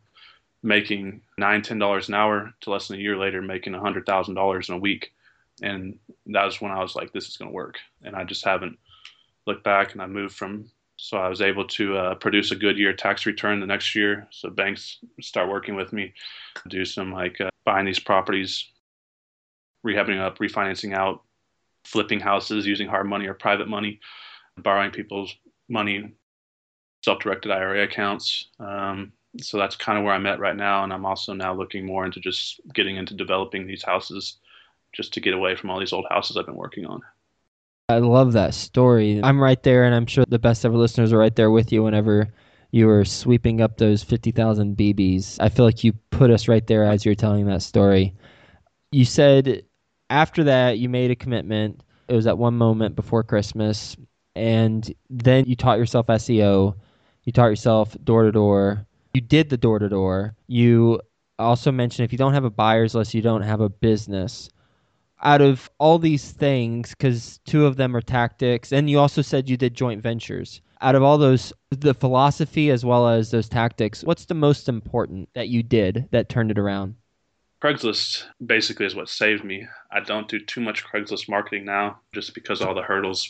making 0.64 1.22
nine, 1.38 1.62
ten 1.62 1.80
dollars 1.80 2.08
an 2.08 2.16
hour 2.16 2.54
to 2.62 2.72
less 2.72 2.88
than 2.88 2.98
a 2.98 3.02
year 3.02 3.18
later 3.18 3.42
making 3.42 3.76
a 3.76 3.80
hundred 3.80 4.06
thousand 4.06 4.36
dollars 4.36 4.70
in 4.70 4.76
a 4.76 4.80
week. 4.80 5.12
And 5.62 5.98
that 6.28 6.46
was 6.46 6.62
when 6.62 6.72
I 6.72 6.82
was 6.82 6.96
like, 6.96 7.12
this 7.12 7.28
is 7.28 7.38
going 7.38 7.50
to 7.50 7.56
work. 7.56 7.78
And 8.04 8.16
I 8.16 8.24
just 8.24 8.46
haven't 8.46 8.78
looked 9.46 9.64
back. 9.64 9.94
And 9.94 10.02
I 10.02 10.08
moved 10.08 10.36
from, 10.36 10.70
so 10.98 11.18
I 11.18 11.30
was 11.30 11.42
able 11.42 11.66
to 11.68 11.98
uh, 11.98 12.16
produce 12.16 12.52
a 12.52 12.56
good 12.56 12.78
year 12.78 12.94
tax 12.94 13.26
return 13.26 13.60
the 13.60 13.66
next 13.66 13.96
year. 13.96 14.28
So 14.30 14.50
banks 14.50 15.00
start 15.22 15.50
working 15.50 15.76
with 15.76 15.94
me, 15.94 16.14
do 16.68 16.86
some 16.86 17.12
like 17.12 17.42
uh, 17.42 17.50
buying 17.66 17.86
these 17.86 18.00
properties, 18.00 18.66
rehabbing 19.86 20.20
up, 20.20 20.38
refinancing 20.38 20.94
out, 20.94 21.24
flipping 21.86 22.20
houses 22.20 22.68
using 22.68 22.88
hard 22.88 23.08
money 23.08 23.28
or 23.28 23.34
private 23.34 23.68
money, 23.68 24.00
borrowing 24.58 24.92
people's 24.92 25.34
money, 25.70 26.14
self-directed 27.04 27.52
IRA 27.52 27.84
accounts, 27.84 28.50
um, 28.60 29.12
so 29.42 29.58
that's 29.58 29.76
kind 29.76 29.98
of 29.98 30.04
where 30.04 30.14
I'm 30.14 30.26
at 30.26 30.40
right 30.40 30.56
now. 30.56 30.84
And 30.84 30.94
I'm 30.94 31.06
also 31.06 31.34
now 31.34 31.54
looking 31.54 31.86
more 31.86 32.06
into 32.06 32.20
just 32.20 32.60
getting 32.74 32.98
into 32.98 33.14
developing 33.14 33.68
these 33.68 33.84
houses 33.84 34.38
just 34.94 35.14
to 35.14 35.20
get 35.20 35.34
away 35.34 35.56
from 35.56 35.70
all 35.70 35.80
these 35.80 35.94
old 35.94 36.06
houses 36.10 36.38
I've 36.38 36.46
been 36.46 36.56
working 36.56 36.86
on. 36.86 37.02
I 37.90 38.00
love 38.00 38.34
that 38.34 38.54
story. 38.54 39.22
I'm 39.24 39.42
right 39.42 39.62
there, 39.64 39.86
and 39.86 39.96
I'm 39.96 40.08
sure 40.08 40.26
the 40.28 40.40
best 40.40 40.66
ever 40.66 40.76
listeners 40.76 41.14
are 41.14 41.18
right 41.18 41.36
there 41.36 41.52
with 41.52 41.72
you 41.72 41.84
whenever 41.84 42.34
you 42.72 42.86
were 42.86 43.06
sweeping 43.06 43.62
up 43.62 43.78
those 43.78 44.04
50,000 44.04 44.76
BBs. 44.76 45.38
I 45.40 45.48
feel 45.48 45.64
like 45.64 45.84
you 45.84 45.94
put 46.12 46.30
us 46.30 46.50
right 46.50 46.68
there 46.68 46.84
as 46.84 47.06
you're 47.06 47.16
telling 47.16 47.46
that 47.46 47.62
story. 47.62 48.14
You 48.92 49.06
said 49.06 49.64
after 50.10 50.44
that, 50.46 50.80
you 50.80 50.90
made 50.90 51.12
a 51.12 51.16
commitment. 51.16 51.82
It 52.08 52.14
was 52.14 52.28
at 52.28 52.38
one 52.38 52.56
moment 52.56 52.96
before 52.96 53.24
Christmas. 53.24 53.96
And 54.36 54.94
then 55.10 55.46
you 55.46 55.56
taught 55.56 55.80
yourself 55.80 56.08
SEO, 56.08 56.76
you 57.24 57.32
taught 57.32 57.48
yourself 57.48 57.96
door 58.04 58.24
to 58.24 58.32
door, 58.32 58.86
you 59.18 59.22
did 59.22 59.50
the 59.50 59.58
door 59.58 59.80
to 59.80 59.90
door. 59.90 60.36
You 60.46 61.02
also 61.40 61.72
mentioned 61.72 62.06
if 62.06 62.12
you 62.12 62.20
don't 62.20 62.36
have 62.36 62.44
a 62.44 62.52
buyer's 62.52 62.94
list, 62.94 63.16
you 63.16 63.24
don't 63.24 63.42
have 63.42 63.62
a 63.62 63.70
business. 63.70 64.52
Out 65.24 65.42
of 65.42 65.72
all 65.80 65.98
these 65.98 66.32
things, 66.32 66.92
because 66.92 67.40
two 67.48 67.66
of 67.66 67.78
them 67.78 67.96
are 67.96 68.02
tactics, 68.02 68.72
and 68.72 68.88
you 68.88 69.00
also 69.00 69.24
said 69.24 69.50
you 69.50 69.58
did 69.58 69.74
joint 69.74 70.04
ventures. 70.04 70.62
Out 70.82 70.94
of 70.94 71.02
all 71.02 71.18
those, 71.18 71.52
the 71.72 71.96
philosophy 71.96 72.70
as 72.70 72.86
well 72.86 73.08
as 73.08 73.32
those 73.32 73.50
tactics, 73.50 74.04
what's 74.04 74.26
the 74.26 74.36
most 74.36 74.70
important 74.70 75.30
that 75.34 75.48
you 75.50 75.64
did 75.64 76.08
that 76.12 76.30
turned 76.30 76.52
it 76.52 76.60
around? 76.60 76.94
Craigslist 77.64 78.26
basically 78.46 78.86
is 78.86 78.94
what 78.94 79.10
saved 79.10 79.44
me. 79.44 79.66
I 79.92 80.02
don't 80.02 80.30
do 80.30 80.40
too 80.40 80.62
much 80.62 80.86
Craigslist 80.86 81.28
marketing 81.28 81.66
now 81.66 82.02
just 82.14 82.36
because 82.36 82.62
all 82.62 82.76
the 82.76 82.84
hurdles 82.84 83.28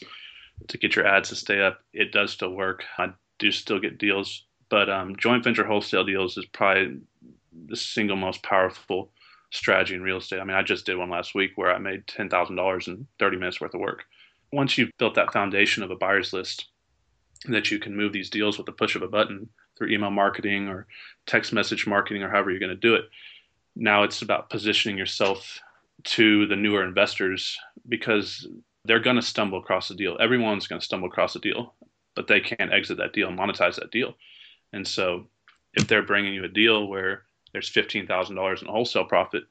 to 0.67 0.77
get 0.77 0.97
your 0.97 1.07
ads 1.07 1.29
to 1.29 1.35
stay 1.35 1.61
up. 1.61 1.79
It 1.93 2.11
does 2.11 2.31
still 2.33 2.51
work. 2.51 2.83
I 2.97 3.13
do 3.39 3.51
still 3.51 3.79
get 3.79 3.97
deals 3.99 4.46
but 4.69 4.89
um, 4.89 5.15
joint 5.15 5.43
venture 5.43 5.65
wholesale 5.65 6.03
deals 6.03 6.37
is 6.37 6.45
probably 6.45 6.99
the 7.67 7.75
single 7.75 8.15
most 8.15 8.43
powerful 8.43 9.11
strategy 9.51 9.95
in 9.95 10.01
real 10.01 10.17
estate. 10.17 10.39
I 10.39 10.43
mean, 10.43 10.57
I 10.57 10.63
just 10.63 10.85
did 10.85 10.97
one 10.97 11.09
last 11.09 11.33
week 11.33 11.51
where 11.55 11.73
I 11.73 11.79
made 11.79 12.07
ten 12.07 12.29
thousand 12.29 12.55
dollars 12.55 12.87
in 12.87 13.07
thirty 13.19 13.37
minutes 13.37 13.61
worth 13.61 13.73
of 13.73 13.81
work. 13.81 14.03
Once 14.51 14.77
you've 14.77 14.91
built 14.97 15.15
that 15.15 15.33
foundation 15.33 15.83
of 15.83 15.91
a 15.91 15.95
buyer's 15.95 16.33
list, 16.33 16.67
that 17.45 17.71
you 17.71 17.79
can 17.79 17.95
move 17.95 18.13
these 18.13 18.29
deals 18.29 18.57
with 18.57 18.65
the 18.65 18.71
push 18.71 18.95
of 18.95 19.01
a 19.01 19.07
button 19.07 19.49
through 19.77 19.89
email 19.89 20.09
marketing 20.09 20.67
or 20.67 20.87
text 21.25 21.53
message 21.53 21.85
marketing 21.85 22.23
or 22.23 22.29
however 22.29 22.49
you're 22.49 22.59
going 22.59 22.69
to 22.69 22.75
do 22.75 22.95
it, 22.95 23.05
now 23.75 24.03
it's 24.03 24.21
about 24.21 24.49
positioning 24.49 24.97
yourself 24.97 25.59
to 26.03 26.47
the 26.47 26.55
newer 26.55 26.83
investors 26.83 27.57
because 27.87 28.47
they're 28.85 28.99
going 28.99 29.15
to 29.15 29.21
stumble 29.21 29.59
across 29.59 29.87
the 29.87 29.95
deal. 29.95 30.17
Everyone's 30.19 30.67
going 30.67 30.79
to 30.79 30.85
stumble 30.85 31.07
across 31.07 31.33
the 31.33 31.39
deal, 31.39 31.73
but 32.15 32.27
they 32.27 32.39
can't 32.39 32.73
exit 32.73 32.97
that 32.97 33.13
deal 33.13 33.27
and 33.27 33.37
monetize 33.37 33.75
that 33.75 33.91
deal. 33.91 34.15
And 34.73 34.87
so 34.87 35.27
if 35.73 35.87
they're 35.87 36.03
bringing 36.03 36.33
you 36.33 36.43
a 36.43 36.49
deal 36.49 36.87
where 36.87 37.23
there's 37.53 37.71
$15,000 37.71 38.61
in 38.61 38.67
wholesale 38.67 39.05
profit, 39.05 39.43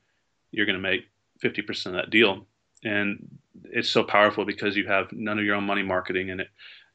you're 0.50 0.66
going 0.66 0.76
to 0.76 0.82
make 0.82 1.08
50% 1.42 1.86
of 1.86 1.92
that 1.94 2.10
deal. 2.10 2.46
And 2.84 3.38
it's 3.64 3.88
so 3.88 4.02
powerful 4.02 4.44
because 4.44 4.76
you 4.76 4.86
have 4.86 5.12
none 5.12 5.38
of 5.38 5.44
your 5.44 5.56
own 5.56 5.64
money 5.64 5.82
marketing 5.82 6.28
in 6.28 6.40
it. 6.40 6.48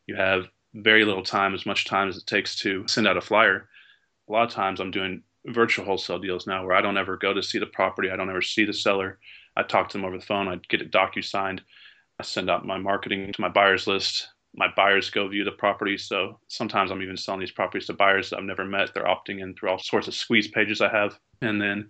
You 0.08 0.16
have 0.16 0.48
very 0.74 1.04
little 1.06 1.24
time, 1.24 1.54
as 1.54 1.66
much 1.66 1.86
time 1.86 2.08
as 2.08 2.18
it 2.18 2.26
takes 2.26 2.56
to 2.58 2.88
send 2.88 3.08
out 3.08 3.18
a 3.18 3.22
flyer. 3.22 3.68
A 4.30 4.32
lot 4.32 4.48
of 4.48 4.54
times 4.54 4.80
I'm 4.80 4.92
doing 4.92 5.24
virtual 5.48 5.86
wholesale 5.86 6.20
deals 6.20 6.48
now 6.48 6.66
where 6.66 6.76
I 6.76 6.82
don't 6.82 6.98
ever 6.98 7.18
go 7.18 7.34
to 7.34 7.44
see 7.44 7.60
the 7.60 7.66
property. 7.66 8.10
I 8.10 8.16
don't 8.16 8.30
ever 8.30 8.42
see 8.42 8.64
the 8.64 8.74
seller. 8.74 9.20
I 9.56 9.64
talk 9.64 9.90
to 9.90 9.98
them 9.98 10.06
over 10.06 10.18
the 10.18 10.26
phone. 10.26 10.48
I 10.48 10.60
get 10.70 10.82
it 10.82 10.92
docu 10.92 11.24
signed. 11.24 11.62
I 12.20 12.24
send 12.24 12.50
out 12.50 12.66
my 12.66 12.78
marketing 12.78 13.34
to 13.34 13.42
my 13.42 13.50
buyers 13.50 13.88
list. 13.88 14.30
My 14.54 14.68
buyers 14.76 15.10
go 15.10 15.28
view 15.28 15.44
the 15.44 15.52
property. 15.52 15.98
So 15.98 16.40
sometimes 16.48 16.92
I'm 16.92 17.02
even 17.02 17.18
selling 17.18 17.40
these 17.40 17.52
properties 17.52 17.88
to 17.88 17.94
buyers 17.94 18.30
that 18.30 18.40
I've 18.40 18.46
never 18.46 18.66
met. 18.66 18.94
They're 18.94 19.04
opting 19.04 19.42
in 19.42 19.54
through 19.54 19.70
all 19.70 19.80
sorts 19.80 20.08
of 20.08 20.14
squeeze 20.14 20.48
pages 20.48 20.82
I 20.82 20.90
have. 20.90 21.18
And 21.42 21.62
then 21.62 21.90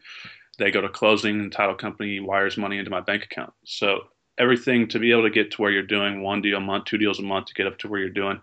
they 0.58 0.72
go 0.72 0.82
to 0.82 0.90
closing 0.90 1.40
and 1.40 1.52
title 1.52 1.76
company 1.76 2.20
wires 2.20 2.58
money 2.58 2.78
into 2.78 2.92
my 2.92 3.02
bank 3.02 3.24
account. 3.24 3.54
So 3.66 4.02
everything 4.38 4.88
to 4.90 5.00
be 5.00 5.12
able 5.12 5.24
to 5.24 5.30
get 5.30 5.52
to 5.52 5.62
where 5.62 5.72
you're 5.72 5.84
doing 5.84 6.22
one 6.22 6.42
deal 6.42 6.58
a 6.58 6.62
month, 6.62 6.86
two 6.86 6.98
deals 6.98 7.20
a 7.20 7.24
month 7.24 7.48
to 7.48 7.54
get 7.54 7.68
up 7.68 7.78
to 7.80 7.88
where 7.88 8.00
you're 8.00 8.10
doing 8.10 8.40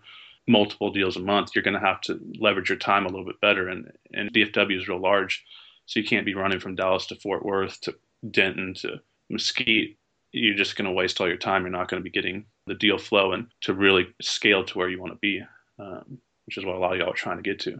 multiple 0.47 0.91
deals 0.91 1.15
a 1.15 1.21
month, 1.21 1.51
you're 1.53 1.63
going 1.63 1.79
to 1.79 1.85
have 1.85 2.01
to 2.01 2.19
leverage 2.39 2.69
your 2.69 2.77
time 2.77 3.05
a 3.05 3.09
little 3.09 3.25
bit 3.25 3.39
better. 3.39 3.69
And, 3.69 3.91
and 4.13 4.33
DFW 4.33 4.77
is 4.77 4.87
real 4.87 4.99
large. 4.99 5.45
So 5.85 5.99
you 5.99 6.05
can't 6.05 6.25
be 6.25 6.35
running 6.35 6.59
from 6.59 6.75
Dallas 6.75 7.05
to 7.07 7.15
Fort 7.15 7.45
Worth 7.45 7.79
to 7.81 7.95
Denton 8.29 8.73
to 8.75 8.99
Mesquite. 9.29 9.97
You're 10.31 10.55
just 10.55 10.75
going 10.75 10.85
to 10.85 10.91
waste 10.91 11.19
all 11.19 11.27
your 11.27 11.37
time. 11.37 11.63
You're 11.63 11.71
not 11.71 11.89
going 11.89 12.01
to 12.01 12.03
be 12.03 12.11
getting 12.11 12.45
the 12.67 12.75
deal 12.75 12.97
flow 12.97 13.33
and 13.33 13.47
to 13.61 13.73
really 13.73 14.07
scale 14.21 14.63
to 14.65 14.77
where 14.77 14.89
you 14.89 14.99
want 14.99 15.13
to 15.13 15.19
be, 15.19 15.41
um, 15.79 16.19
which 16.45 16.57
is 16.57 16.65
what 16.65 16.75
a 16.75 16.79
lot 16.79 16.93
of 16.93 16.99
y'all 16.99 17.09
are 17.09 17.15
trying 17.15 17.37
to 17.37 17.43
get 17.43 17.59
to. 17.61 17.79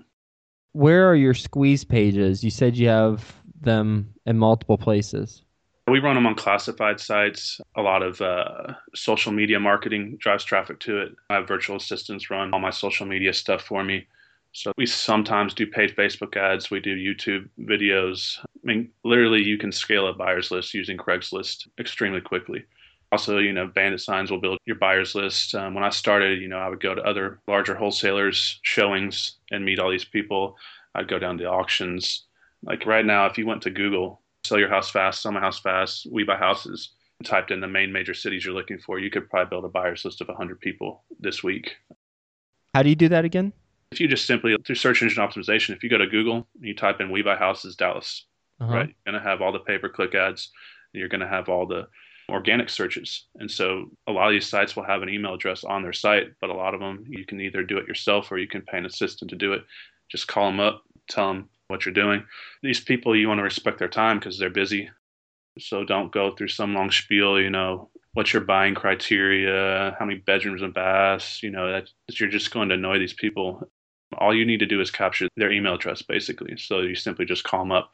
Where 0.73 1.09
are 1.09 1.15
your 1.15 1.33
squeeze 1.33 1.83
pages? 1.83 2.43
You 2.43 2.51
said 2.51 2.77
you 2.77 2.87
have 2.87 3.35
them 3.61 4.13
in 4.25 4.37
multiple 4.37 4.77
places. 4.77 5.43
We 5.87 5.99
run 5.99 6.15
them 6.15 6.27
on 6.27 6.35
classified 6.35 6.99
sites. 6.99 7.59
A 7.75 7.81
lot 7.81 8.03
of 8.03 8.21
uh, 8.21 8.73
social 8.93 9.31
media 9.31 9.59
marketing 9.59 10.17
drives 10.19 10.43
traffic 10.43 10.79
to 10.81 11.01
it. 11.01 11.15
I 11.29 11.35
have 11.35 11.47
virtual 11.47 11.77
assistants 11.77 12.29
run 12.29 12.53
all 12.53 12.59
my 12.59 12.69
social 12.69 13.07
media 13.07 13.33
stuff 13.33 13.63
for 13.63 13.83
me. 13.83 14.07
So 14.51 14.71
we 14.77 14.85
sometimes 14.85 15.53
do 15.53 15.67
paid 15.67 15.95
Facebook 15.95 16.35
ads. 16.35 16.71
We 16.71 16.79
do 16.79 16.95
YouTube 16.95 17.47
videos. 17.59 18.37
I 18.39 18.47
mean, 18.63 18.89
literally, 19.03 19.43
you 19.43 19.57
can 19.57 19.71
scale 19.71 20.07
a 20.07 20.13
buyer's 20.13 20.51
list 20.51 20.73
using 20.73 20.97
Craigslist 20.97 21.67
extremely 21.79 22.21
quickly. 22.21 22.65
Also, 23.11 23.37
you 23.37 23.53
know, 23.53 23.67
Bandit 23.67 24.01
Signs 24.01 24.29
will 24.29 24.41
build 24.41 24.59
your 24.65 24.75
buyer's 24.75 25.15
list. 25.15 25.55
Um, 25.55 25.73
when 25.73 25.83
I 25.83 25.89
started, 25.89 26.41
you 26.41 26.47
know, 26.47 26.59
I 26.59 26.67
would 26.67 26.79
go 26.79 26.93
to 26.93 27.01
other 27.01 27.39
larger 27.47 27.75
wholesalers' 27.75 28.59
showings 28.63 29.37
and 29.51 29.65
meet 29.65 29.79
all 29.79 29.89
these 29.89 30.05
people. 30.05 30.57
I'd 30.95 31.07
go 31.07 31.19
down 31.19 31.37
to 31.39 31.45
auctions. 31.45 32.25
Like 32.63 32.85
right 32.85 33.05
now, 33.05 33.25
if 33.25 33.37
you 33.37 33.47
went 33.47 33.61
to 33.63 33.71
Google 33.71 34.21
sell 34.43 34.59
your 34.59 34.69
house 34.69 34.89
fast, 34.89 35.21
sell 35.21 35.31
my 35.31 35.39
house 35.39 35.59
fast, 35.59 36.07
we 36.11 36.23
buy 36.23 36.37
houses, 36.37 36.93
typed 37.23 37.51
in 37.51 37.59
the 37.59 37.67
main 37.67 37.91
major 37.91 38.13
cities 38.13 38.45
you're 38.45 38.53
looking 38.53 38.79
for, 38.79 38.99
you 38.99 39.09
could 39.09 39.29
probably 39.29 39.49
build 39.49 39.65
a 39.65 39.69
buyer's 39.69 40.05
list 40.05 40.21
of 40.21 40.27
100 40.27 40.59
people 40.59 41.03
this 41.19 41.43
week. 41.43 41.75
How 42.73 42.83
do 42.83 42.89
you 42.89 42.95
do 42.95 43.09
that 43.09 43.25
again? 43.25 43.53
If 43.91 43.99
you 43.99 44.07
just 44.07 44.25
simply 44.25 44.55
through 44.65 44.75
search 44.75 45.01
engine 45.01 45.23
optimization, 45.23 45.75
if 45.75 45.83
you 45.83 45.89
go 45.89 45.97
to 45.97 46.07
Google 46.07 46.47
and 46.55 46.67
you 46.67 46.75
type 46.75 47.01
in 47.01 47.09
"We 47.11 47.21
Buy 47.21 47.35
Houses 47.35 47.75
Dallas," 47.75 48.25
uh-huh. 48.61 48.73
right, 48.73 48.87
you're 48.87 49.13
going 49.13 49.21
to 49.21 49.29
have 49.29 49.41
all 49.41 49.51
the 49.51 49.59
pay 49.59 49.77
per 49.77 49.89
click 49.89 50.15
ads. 50.15 50.51
You're 50.93 51.09
going 51.09 51.21
to 51.21 51.27
have 51.27 51.49
all 51.49 51.65
the 51.65 51.87
organic 52.29 52.69
searches, 52.69 53.25
and 53.35 53.49
so 53.49 53.89
a 54.07 54.11
lot 54.11 54.27
of 54.27 54.33
these 54.33 54.47
sites 54.47 54.75
will 54.75 54.83
have 54.83 55.01
an 55.01 55.09
email 55.09 55.33
address 55.33 55.63
on 55.63 55.81
their 55.81 55.93
site, 55.93 56.27
but 56.39 56.51
a 56.51 56.53
lot 56.53 56.73
of 56.75 56.79
them 56.79 57.03
you 57.07 57.25
can 57.25 57.41
either 57.41 57.63
do 57.63 57.77
it 57.77 57.87
yourself 57.87 58.31
or 58.31 58.37
you 58.37 58.47
can 58.47 58.61
pay 58.61 58.77
an 58.77 58.85
assistant 58.85 59.29
to 59.31 59.35
do 59.35 59.53
it. 59.53 59.63
Just 60.11 60.27
call 60.27 60.45
them 60.45 60.59
up, 60.59 60.83
tell 61.09 61.27
them 61.27 61.49
what 61.67 61.85
you're 61.85 61.93
doing. 61.93 62.23
These 62.61 62.81
people, 62.81 63.15
you 63.15 63.27
want 63.27 63.39
to 63.39 63.43
respect 63.43 63.79
their 63.79 63.87
time 63.87 64.19
because 64.19 64.37
they're 64.37 64.49
busy. 64.49 64.89
So 65.57 65.83
don't 65.83 66.11
go 66.11 66.35
through 66.35 66.49
some 66.49 66.73
long 66.73 66.91
spiel, 66.91 67.39
you 67.39 67.49
know, 67.49 67.89
what's 68.13 68.33
your 68.33 68.43
buying 68.43 68.75
criteria, 68.75 69.95
how 69.99 70.05
many 70.05 70.19
bedrooms 70.19 70.61
and 70.61 70.73
baths, 70.73 71.41
you 71.43 71.51
know, 71.51 71.71
that 71.71 71.89
you're 72.19 72.29
just 72.29 72.51
going 72.51 72.69
to 72.69 72.75
annoy 72.75 72.99
these 72.99 73.13
people. 73.13 73.69
All 74.17 74.35
you 74.35 74.45
need 74.45 74.59
to 74.59 74.65
do 74.65 74.81
is 74.81 74.89
capture 74.89 75.27
their 75.35 75.51
email 75.51 75.75
address, 75.75 76.01
basically. 76.01 76.57
So 76.57 76.81
you 76.81 76.95
simply 76.95 77.25
just 77.25 77.43
call 77.43 77.59
them 77.59 77.71
up. 77.71 77.91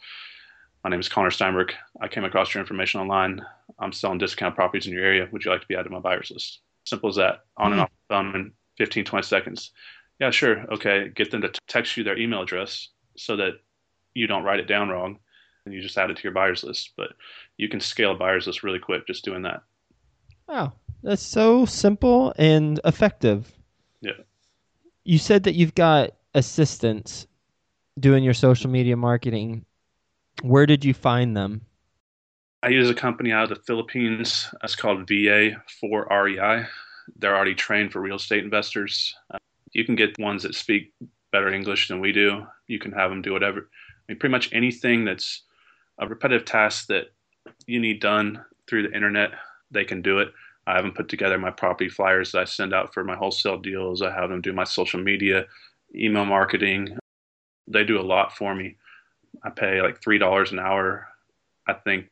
My 0.84 0.90
name 0.90 1.00
is 1.00 1.10
Connor 1.10 1.30
Steinbrook. 1.30 1.72
I 2.00 2.08
came 2.08 2.24
across 2.24 2.54
your 2.54 2.62
information 2.62 3.02
online. 3.02 3.42
I'm 3.80 3.92
selling 3.92 4.20
discount 4.20 4.56
properties 4.56 4.88
in 4.88 4.94
your 4.94 5.04
area. 5.04 5.28
Would 5.32 5.44
you 5.44 5.52
like 5.52 5.62
to 5.62 5.68
be 5.68 5.76
added 5.76 5.86
to 5.86 5.90
my 5.90 6.00
buyers 6.00 6.32
list? 6.32 6.60
Simple 6.86 7.10
as 7.10 7.16
that. 7.16 7.42
On 7.58 7.66
mm-hmm. 7.66 7.74
and 7.74 7.82
off 7.82 7.90
the 7.90 8.14
phone 8.14 8.36
in 8.36 8.52
15, 8.78 9.04
20 9.04 9.26
seconds. 9.26 9.72
Yeah, 10.20 10.30
sure. 10.30 10.62
Okay. 10.72 11.10
Get 11.16 11.32
them 11.32 11.42
to 11.42 11.52
text 11.68 11.98
you 11.98 12.04
their 12.04 12.18
email 12.18 12.44
address 12.44 12.90
so 13.18 13.36
that 13.38 13.54
you 14.14 14.28
don't 14.28 14.44
write 14.44 14.60
it 14.60 14.68
down 14.68 14.90
wrong 14.90 15.20
and 15.66 15.74
you 15.74 15.82
just 15.82 15.98
add 15.98 16.12
it 16.12 16.18
to 16.18 16.24
your 16.24 16.34
buyers 16.34 16.64
list. 16.64 16.92
But 16.96 17.10
you 17.58 17.68
can 17.68 17.80
scale 17.80 18.12
a 18.12 18.16
buyers 18.16 18.48
list 18.48 18.64
really 18.64 18.80
quick 18.80 19.08
just 19.08 19.26
doing 19.26 19.42
that. 19.42 19.64
Wow. 20.48 20.74
That's 21.04 21.24
so 21.24 21.66
simple 21.66 22.34
and 22.38 22.80
effective. 22.86 23.52
Yeah. 24.02 24.14
You 25.06 25.20
said 25.20 25.44
that 25.44 25.54
you've 25.54 25.76
got 25.76 26.12
assistants 26.34 27.28
doing 28.00 28.24
your 28.24 28.34
social 28.34 28.70
media 28.70 28.98
marketing. 28.98 29.66
Where 30.42 30.66
did 30.66 30.84
you 30.84 30.94
find 30.94 31.38
them? 31.38 31.62
I 32.64 32.70
use 32.70 32.90
a 32.90 32.96
company 32.96 33.32
out 33.32 33.44
of 33.44 33.50
the 33.50 33.64
Philippines. 33.64 34.50
It's 34.64 34.76
called 34.76 35.08
VA4REI. 35.08 36.68
They're 37.18 37.36
already 37.36 37.54
trained 37.54 37.94
for 37.94 38.02
real 38.02 38.16
estate 38.16 38.44
investors. 38.44 39.14
Uh, 39.32 39.38
you 39.72 39.86
can 39.86 39.96
get 39.96 40.18
ones 40.18 40.42
that 40.42 40.56
speak 40.56 40.92
better 41.32 41.54
English 41.54 41.88
than 41.88 42.00
we 42.00 42.12
do. 42.12 42.44
You 42.68 42.80
can 42.80 42.92
have 42.94 43.12
them 43.12 43.22
do 43.22 43.34
whatever. 43.34 43.60
I 43.60 44.12
mean, 44.12 44.20
pretty 44.20 44.32
much 44.32 44.50
anything 44.52 45.06
that's 45.06 45.44
a 46.00 46.08
repetitive 46.08 46.46
task 46.46 46.88
that 46.88 47.14
you 47.68 47.80
need 47.80 48.00
done 48.00 48.44
through 48.68 48.88
the 48.88 48.96
internet, 48.96 49.32
they 49.70 49.84
can 49.84 50.02
do 50.02 50.18
it. 50.20 50.30
I 50.68 50.76
have 50.76 50.84
them 50.84 50.94
put 50.94 51.10
together 51.10 51.38
my 51.38 51.52
property 51.52 51.90
flyers 51.90 52.32
that 52.32 52.40
I 52.40 52.46
send 52.46 52.74
out 52.74 52.94
for 52.94 53.04
my 53.04 53.16
wholesale 53.16 53.58
deals. 53.58 54.02
I 54.02 54.12
have 54.12 54.30
them 54.30 54.42
do 54.42 54.54
my 54.54 54.64
social 54.64 55.00
media, 55.00 55.46
email 55.94 56.26
marketing. 56.26 56.98
They 57.68 57.84
do 57.84 58.00
a 58.00 58.04
lot 58.04 58.36
for 58.36 58.56
me. 58.56 58.76
I 59.44 59.50
pay 59.50 59.82
like 59.82 60.02
three 60.02 60.18
dollars 60.18 60.52
an 60.52 60.60
hour. 60.60 61.08
I 61.68 61.74
think 61.74 62.08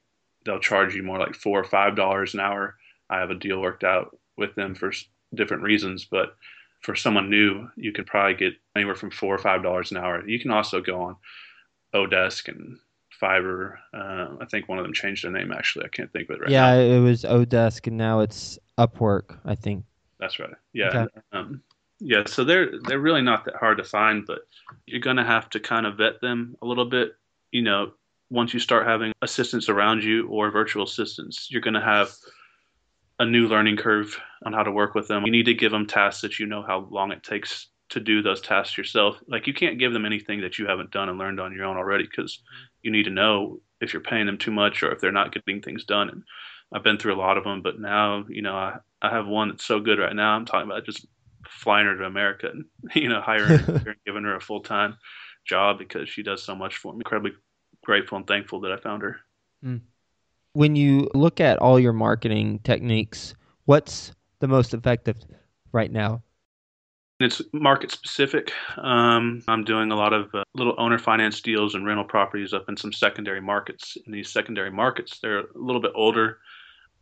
they'll 0.46 0.60
charge 0.60 0.94
you 0.94 1.04
more 1.04 1.20
like 1.20 1.36
four 1.36 1.60
or 1.60 1.63
five 1.63 1.96
dollars 1.96 2.34
an 2.34 2.39
hour. 2.39 2.76
I 3.10 3.20
have 3.20 3.32
a 3.32 3.36
deal 3.36 3.62
worked 3.62 3.84
out 3.84 4.18
with 4.38 4.56
them 4.56 4.76
for 4.76 4.92
different 5.34 5.63
reasons, 5.63 6.06
but 6.06 6.36
for 6.82 6.96
someone 6.96 7.30
new, 7.30 7.70
you 7.76 7.92
could 7.92 8.06
probably 8.06 8.34
get 8.34 8.54
anywhere 8.76 8.96
from 8.96 9.12
four 9.12 9.34
or 9.34 9.39
five 9.39 9.63
dollars 9.63 9.92
an 9.92 9.98
hour. 9.98 10.28
You 10.28 10.39
can 10.39 10.52
also 10.52 10.82
go 10.82 11.02
on 11.02 11.16
Odesk 11.96 12.50
and 12.50 12.78
Fiverr. 13.24 13.78
Uh, 13.94 14.36
I 14.42 14.46
think 14.46 14.68
one 14.68 14.78
of 14.78 14.84
them 14.84 14.94
changed 14.94 15.24
their 15.24 15.32
name. 15.32 15.52
Actually, 15.52 15.86
I 15.86 15.88
can't 15.88 16.12
think 16.12 16.30
of 16.30 16.36
it 16.36 16.42
right 16.42 16.50
yeah, 16.50 16.62
now. 16.62 16.74
Yeah, 16.76 16.98
it 16.98 17.00
was 17.00 17.24
Odesk, 17.24 17.88
and 17.88 17.98
now 17.98 18.20
it's 18.20 18.60
Upwork. 18.78 19.38
I 19.46 19.56
think. 19.56 19.86
That's 20.20 20.40
right. 20.40 20.50
Yeah. 20.74 20.88
Okay. 20.90 21.08
Um, 21.32 21.62
yeah. 22.00 22.24
So 22.26 22.44
they're 22.44 22.80
they're 22.82 23.00
really 23.00 23.22
not 23.22 23.46
that 23.46 23.56
hard 23.56 23.78
to 23.78 23.84
find, 23.84 24.26
but 24.26 24.40
you're 24.86 25.00
gonna 25.00 25.26
have 25.26 25.50
to 25.52 25.60
kind 25.60 25.86
of 25.86 25.98
vet 25.98 26.20
them 26.22 26.58
a 26.62 26.66
little 26.66 26.86
bit. 26.86 27.16
You 27.52 27.62
know, 27.62 27.94
once 28.30 28.54
you 28.54 28.60
start 28.60 28.86
having 28.86 29.14
assistants 29.22 29.70
around 29.70 30.04
you 30.04 30.28
or 30.28 30.52
virtual 30.52 30.84
assistants, 30.84 31.48
you're 31.50 31.62
gonna 31.62 31.84
have 31.84 32.12
a 33.20 33.26
new 33.26 33.48
learning 33.48 33.78
curve 33.78 34.20
on 34.46 34.54
how 34.54 34.64
to 34.64 34.72
work 34.72 34.96
with 34.96 35.08
them. 35.08 35.26
You 35.26 35.32
need 35.32 35.46
to 35.46 35.54
give 35.54 35.72
them 35.72 35.88
tasks 35.88 36.22
that 36.22 36.40
you 36.40 36.46
know 36.46 36.64
how 36.64 36.88
long 36.92 37.12
it 37.12 37.24
takes 37.24 37.68
to 37.90 38.00
do 38.00 38.22
those 38.22 38.42
tasks 38.42 38.78
yourself. 38.78 39.18
Like 39.28 39.46
you 39.46 39.54
can't 39.54 39.78
give 39.78 39.94
them 39.94 40.06
anything 40.06 40.42
that 40.42 40.58
you 40.58 40.66
haven't 40.66 40.92
done 40.92 41.10
and 41.10 41.18
learned 41.18 41.40
on 41.40 41.54
your 41.54 41.66
own 41.66 41.78
already 41.78 42.06
because 42.06 42.40
you 42.84 42.91
need 42.91 43.04
to 43.04 43.10
know 43.10 43.60
if 43.82 43.93
you're 43.93 44.02
paying 44.02 44.26
them 44.26 44.38
too 44.38 44.52
much 44.52 44.84
or 44.84 44.91
if 44.91 45.00
they're 45.00 45.12
not 45.12 45.34
getting 45.34 45.62
things 45.62 45.84
done. 45.86 46.10
And 46.10 46.24
I've 46.74 46.84
been 46.84 46.98
through 46.98 47.15
a 47.15 47.19
lot 47.19 47.38
of 47.38 47.43
them, 47.43 47.62
but 47.62 47.80
now, 47.80 48.26
you 48.30 48.41
know, 48.41 48.56
I, 48.56 48.78
I 49.02 49.10
have 49.10 49.28
one 49.28 49.50
that's 49.50 49.65
so 49.65 49.80
good 49.80 50.00
right 50.00 50.15
now. 50.15 50.36
I'm 50.36 50.46
talking 50.46 50.69
about 50.69 50.86
just 50.86 51.06
flying 51.48 51.86
her 51.88 51.98
to 51.98 52.06
America 52.06 52.50
and, 52.50 52.65
you 52.96 53.10
know, 53.10 53.22
hiring 53.22 53.60
her 53.60 53.74
and 53.88 53.96
giving 54.06 54.24
her 54.24 54.36
a 54.36 54.41
full 54.41 54.62
time 54.62 54.98
job 55.46 55.78
because 55.80 56.10
she 56.10 56.24
does 56.24 56.43
so 56.43 56.56
much 56.56 56.78
for 56.78 56.93
me. 56.93 57.00
Incredibly 57.00 57.32
grateful 57.84 58.17
and 58.17 58.28
thankful 58.28 58.62
that 58.62 58.72
I 58.72 58.78
found 58.78 59.02
her. 59.02 59.17
Mm. 59.65 59.82
When 60.54 60.76
you 60.76 61.10
look 61.13 61.41
at 61.41 61.58
all 61.60 61.80
your 61.80 61.93
marketing 61.93 62.60
techniques, 62.63 63.34
what's 63.65 64.13
the 64.39 64.48
most 64.48 64.74
effective 64.74 65.17
right 65.72 65.91
now? 65.91 66.22
It's 67.19 67.41
market 67.54 67.91
specific. 67.91 68.52
Um, 68.78 69.43
I'm 69.47 69.63
doing 69.63 69.91
a 69.91 69.95
lot 69.95 70.13
of 70.13 70.34
uh, 70.34 70.43
little 70.56 70.76
owner 70.78 70.97
finance 70.97 71.41
deals 71.41 71.76
and 71.76 71.86
rental 71.86 72.04
properties 72.04 72.54
up 72.54 72.65
in 72.67 72.76
some 72.76 72.91
secondary 72.91 73.39
markets. 73.39 73.97
In 74.06 74.12
these 74.12 74.32
secondary 74.32 74.71
markets, 74.71 75.19
they're 75.19 75.39
a 75.39 75.45
little 75.56 75.82
bit 75.82 75.91
older. 75.95 76.39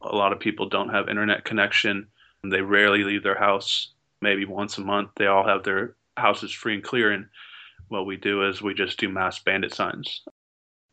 A 0.02 0.15
lot 0.15 0.34
of 0.34 0.39
people 0.39 0.69
don't 0.69 0.89
have 0.89 1.10
internet 1.10 1.45
connection. 1.45 2.08
They 2.43 2.62
rarely 2.62 3.04
leave 3.04 3.24
their 3.24 3.38
house. 3.38 3.93
Maybe 4.21 4.45
once 4.45 4.78
a 4.78 4.82
month, 4.82 5.12
they 5.17 5.28
all 5.28 5.47
have 5.47 5.63
their 5.63 5.95
houses 6.17 6.52
free 6.52 6.76
and 6.76 6.84
clear. 6.84 7.12
And 7.12 7.28
what 7.88 8.06
we 8.06 8.17
do 8.17 8.47
is 8.47 8.62
we 8.62 8.74
just 8.74 9.00
do 9.00 9.10
mass 9.10 9.39
bandit 9.39 9.74
signs 9.74 10.24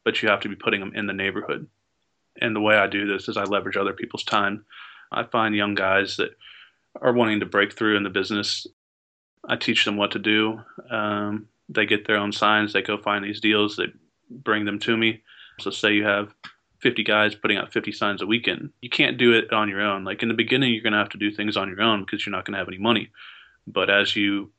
but 0.08 0.22
you 0.22 0.28
have 0.30 0.40
to 0.40 0.48
be 0.48 0.56
putting 0.56 0.80
them 0.80 0.94
in 0.94 1.06
the 1.06 1.12
neighborhood. 1.12 1.66
And 2.40 2.56
the 2.56 2.62
way 2.62 2.76
I 2.76 2.86
do 2.86 3.06
this 3.06 3.28
is 3.28 3.36
I 3.36 3.44
leverage 3.44 3.76
other 3.76 3.92
people's 3.92 4.24
time. 4.24 4.64
I 5.12 5.24
find 5.24 5.54
young 5.54 5.74
guys 5.74 6.16
that 6.16 6.30
are 7.02 7.12
wanting 7.12 7.40
to 7.40 7.46
break 7.46 7.74
through 7.74 7.94
in 7.98 8.04
the 8.04 8.08
business. 8.08 8.66
I 9.46 9.56
teach 9.56 9.84
them 9.84 9.96
what 9.96 10.12
to 10.12 10.18
do. 10.18 10.60
Um, 10.90 11.48
they 11.68 11.86
get 11.86 12.06
their 12.06 12.16
own 12.16 12.32
signs. 12.32 12.72
They 12.72 12.82
go 12.82 12.96
find 12.96 13.24
these 13.24 13.40
deals. 13.40 13.76
They 13.76 13.86
bring 14.30 14.64
them 14.64 14.78
to 14.80 14.96
me. 14.96 15.22
So 15.60 15.70
say 15.70 15.94
you 15.94 16.04
have 16.04 16.34
50 16.80 17.02
guys 17.04 17.34
putting 17.34 17.56
out 17.56 17.72
50 17.72 17.92
signs 17.92 18.22
a 18.22 18.26
weekend. 18.26 18.70
You 18.80 18.90
can't 18.90 19.18
do 19.18 19.32
it 19.32 19.52
on 19.52 19.68
your 19.68 19.80
own. 19.80 20.04
Like 20.04 20.22
in 20.22 20.28
the 20.28 20.34
beginning, 20.34 20.72
you're 20.72 20.82
going 20.82 20.92
to 20.92 20.98
have 20.98 21.08
to 21.10 21.18
do 21.18 21.30
things 21.30 21.56
on 21.56 21.68
your 21.68 21.82
own 21.82 22.04
because 22.04 22.24
you're 22.24 22.34
not 22.34 22.44
going 22.44 22.52
to 22.52 22.58
have 22.58 22.68
any 22.68 22.78
money. 22.78 23.10
But 23.66 23.90
as 23.90 24.16
you 24.16 24.50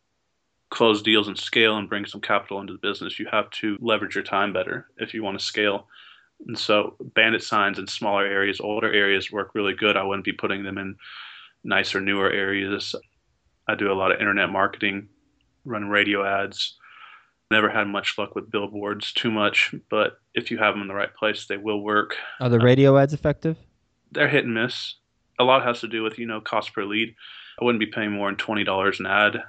close 0.70 1.02
deals 1.02 1.28
and 1.28 1.38
scale 1.38 1.78
and 1.78 1.90
bring 1.90 2.06
some 2.06 2.22
capital 2.22 2.60
into 2.60 2.74
the 2.74 2.80
business, 2.80 3.20
you 3.20 3.28
have 3.32 3.50
to 3.52 3.78
leverage 3.82 4.16
your 4.16 4.24
time 4.24 4.54
better 4.54 4.88
if 4.98 5.14
you 5.14 5.24
want 5.24 5.40
to 5.40 5.46
scale. 5.46 5.88
And 6.48 6.58
so, 6.58 6.96
bandit 7.02 7.44
signs 7.44 7.80
in 7.80 7.88
smaller 7.88 8.26
areas, 8.26 8.62
older 8.62 8.92
areas 8.92 9.32
work 9.32 9.52
really 9.56 9.74
good. 9.74 9.98
I 9.98 10.04
wouldn't 10.04 10.24
be 10.24 10.32
putting 10.32 10.64
them 10.64 10.78
in 10.78 10.96
nicer, 11.64 12.00
newer 12.00 12.32
areas. 12.32 12.96
I 13.70 13.76
do 13.76 13.92
a 13.92 13.94
lot 13.94 14.12
of 14.12 14.20
internet 14.20 14.50
marketing, 14.50 15.10
run 15.66 15.90
radio 15.90 16.26
ads. 16.26 16.78
Never 17.52 17.70
had 17.70 17.88
much 17.88 18.18
luck 18.18 18.36
with 18.36 18.52
billboards 18.52 19.12
too 19.14 19.32
much, 19.32 19.74
but 19.90 20.20
if 20.36 20.52
you 20.52 20.58
have 20.58 20.74
them 20.74 20.82
in 20.82 20.88
the 20.88 20.94
right 20.94 21.14
place, 21.14 21.48
they 21.48 21.58
will 21.58 21.82
work. 21.82 22.16
Are 22.40 22.50
the 22.50 22.60
uh, 22.60 22.64
radio 22.64 22.98
ads 22.98 23.14
effective? 23.14 23.58
They're 24.12 24.28
hit 24.28 24.46
and 24.46 24.54
miss. 24.54 24.96
A 25.40 25.44
lot 25.44 25.64
has 25.66 25.80
to 25.82 25.88
do 25.88 26.04
with, 26.04 26.20
you 26.20 26.28
know, 26.28 26.42
cost 26.42 26.74
per 26.74 26.84
lead. 26.84 27.16
I 27.60 27.66
wouldn't 27.66 27.80
be 27.80 27.88
paying 27.88 28.12
more 28.12 28.30
than 28.30 28.38
$20 28.38 29.00
an 29.00 29.06
ad 29.06 29.44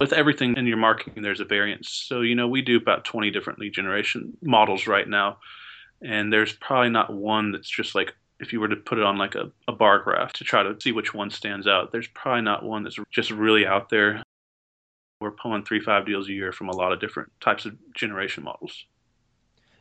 with 0.00 0.12
everything 0.12 0.56
in 0.56 0.66
your 0.66 0.76
marketing, 0.76 1.22
there's 1.22 1.40
a 1.40 1.44
variance. 1.44 1.88
So, 1.90 2.20
you 2.20 2.34
know, 2.34 2.48
we 2.48 2.62
do 2.62 2.76
about 2.76 3.04
20 3.04 3.30
different 3.30 3.58
lead 3.58 3.72
generation 3.72 4.36
models 4.42 4.86
right 4.86 5.08
now. 5.08 5.38
And 6.00 6.32
there's 6.32 6.52
probably 6.52 6.90
not 6.90 7.12
one 7.12 7.50
that's 7.50 7.68
just 7.68 7.94
like, 7.94 8.14
if 8.40 8.52
you 8.52 8.60
were 8.60 8.68
to 8.68 8.76
put 8.76 8.98
it 8.98 9.04
on 9.04 9.18
like 9.18 9.34
a, 9.34 9.50
a 9.66 9.72
bar 9.72 10.00
graph 10.00 10.32
to 10.34 10.44
try 10.44 10.62
to 10.62 10.76
see 10.80 10.92
which 10.92 11.12
one 11.12 11.30
stands 11.30 11.66
out, 11.66 11.92
there's 11.92 12.08
probably 12.08 12.42
not 12.42 12.64
one 12.64 12.84
that's 12.84 12.98
just 13.10 13.30
really 13.30 13.66
out 13.66 13.88
there. 13.88 14.22
We're 15.20 15.32
pulling 15.32 15.64
three, 15.64 15.80
five 15.80 16.06
deals 16.06 16.28
a 16.28 16.32
year 16.32 16.52
from 16.52 16.68
a 16.68 16.76
lot 16.76 16.92
of 16.92 17.00
different 17.00 17.32
types 17.40 17.64
of 17.64 17.76
generation 17.94 18.44
models. 18.44 18.84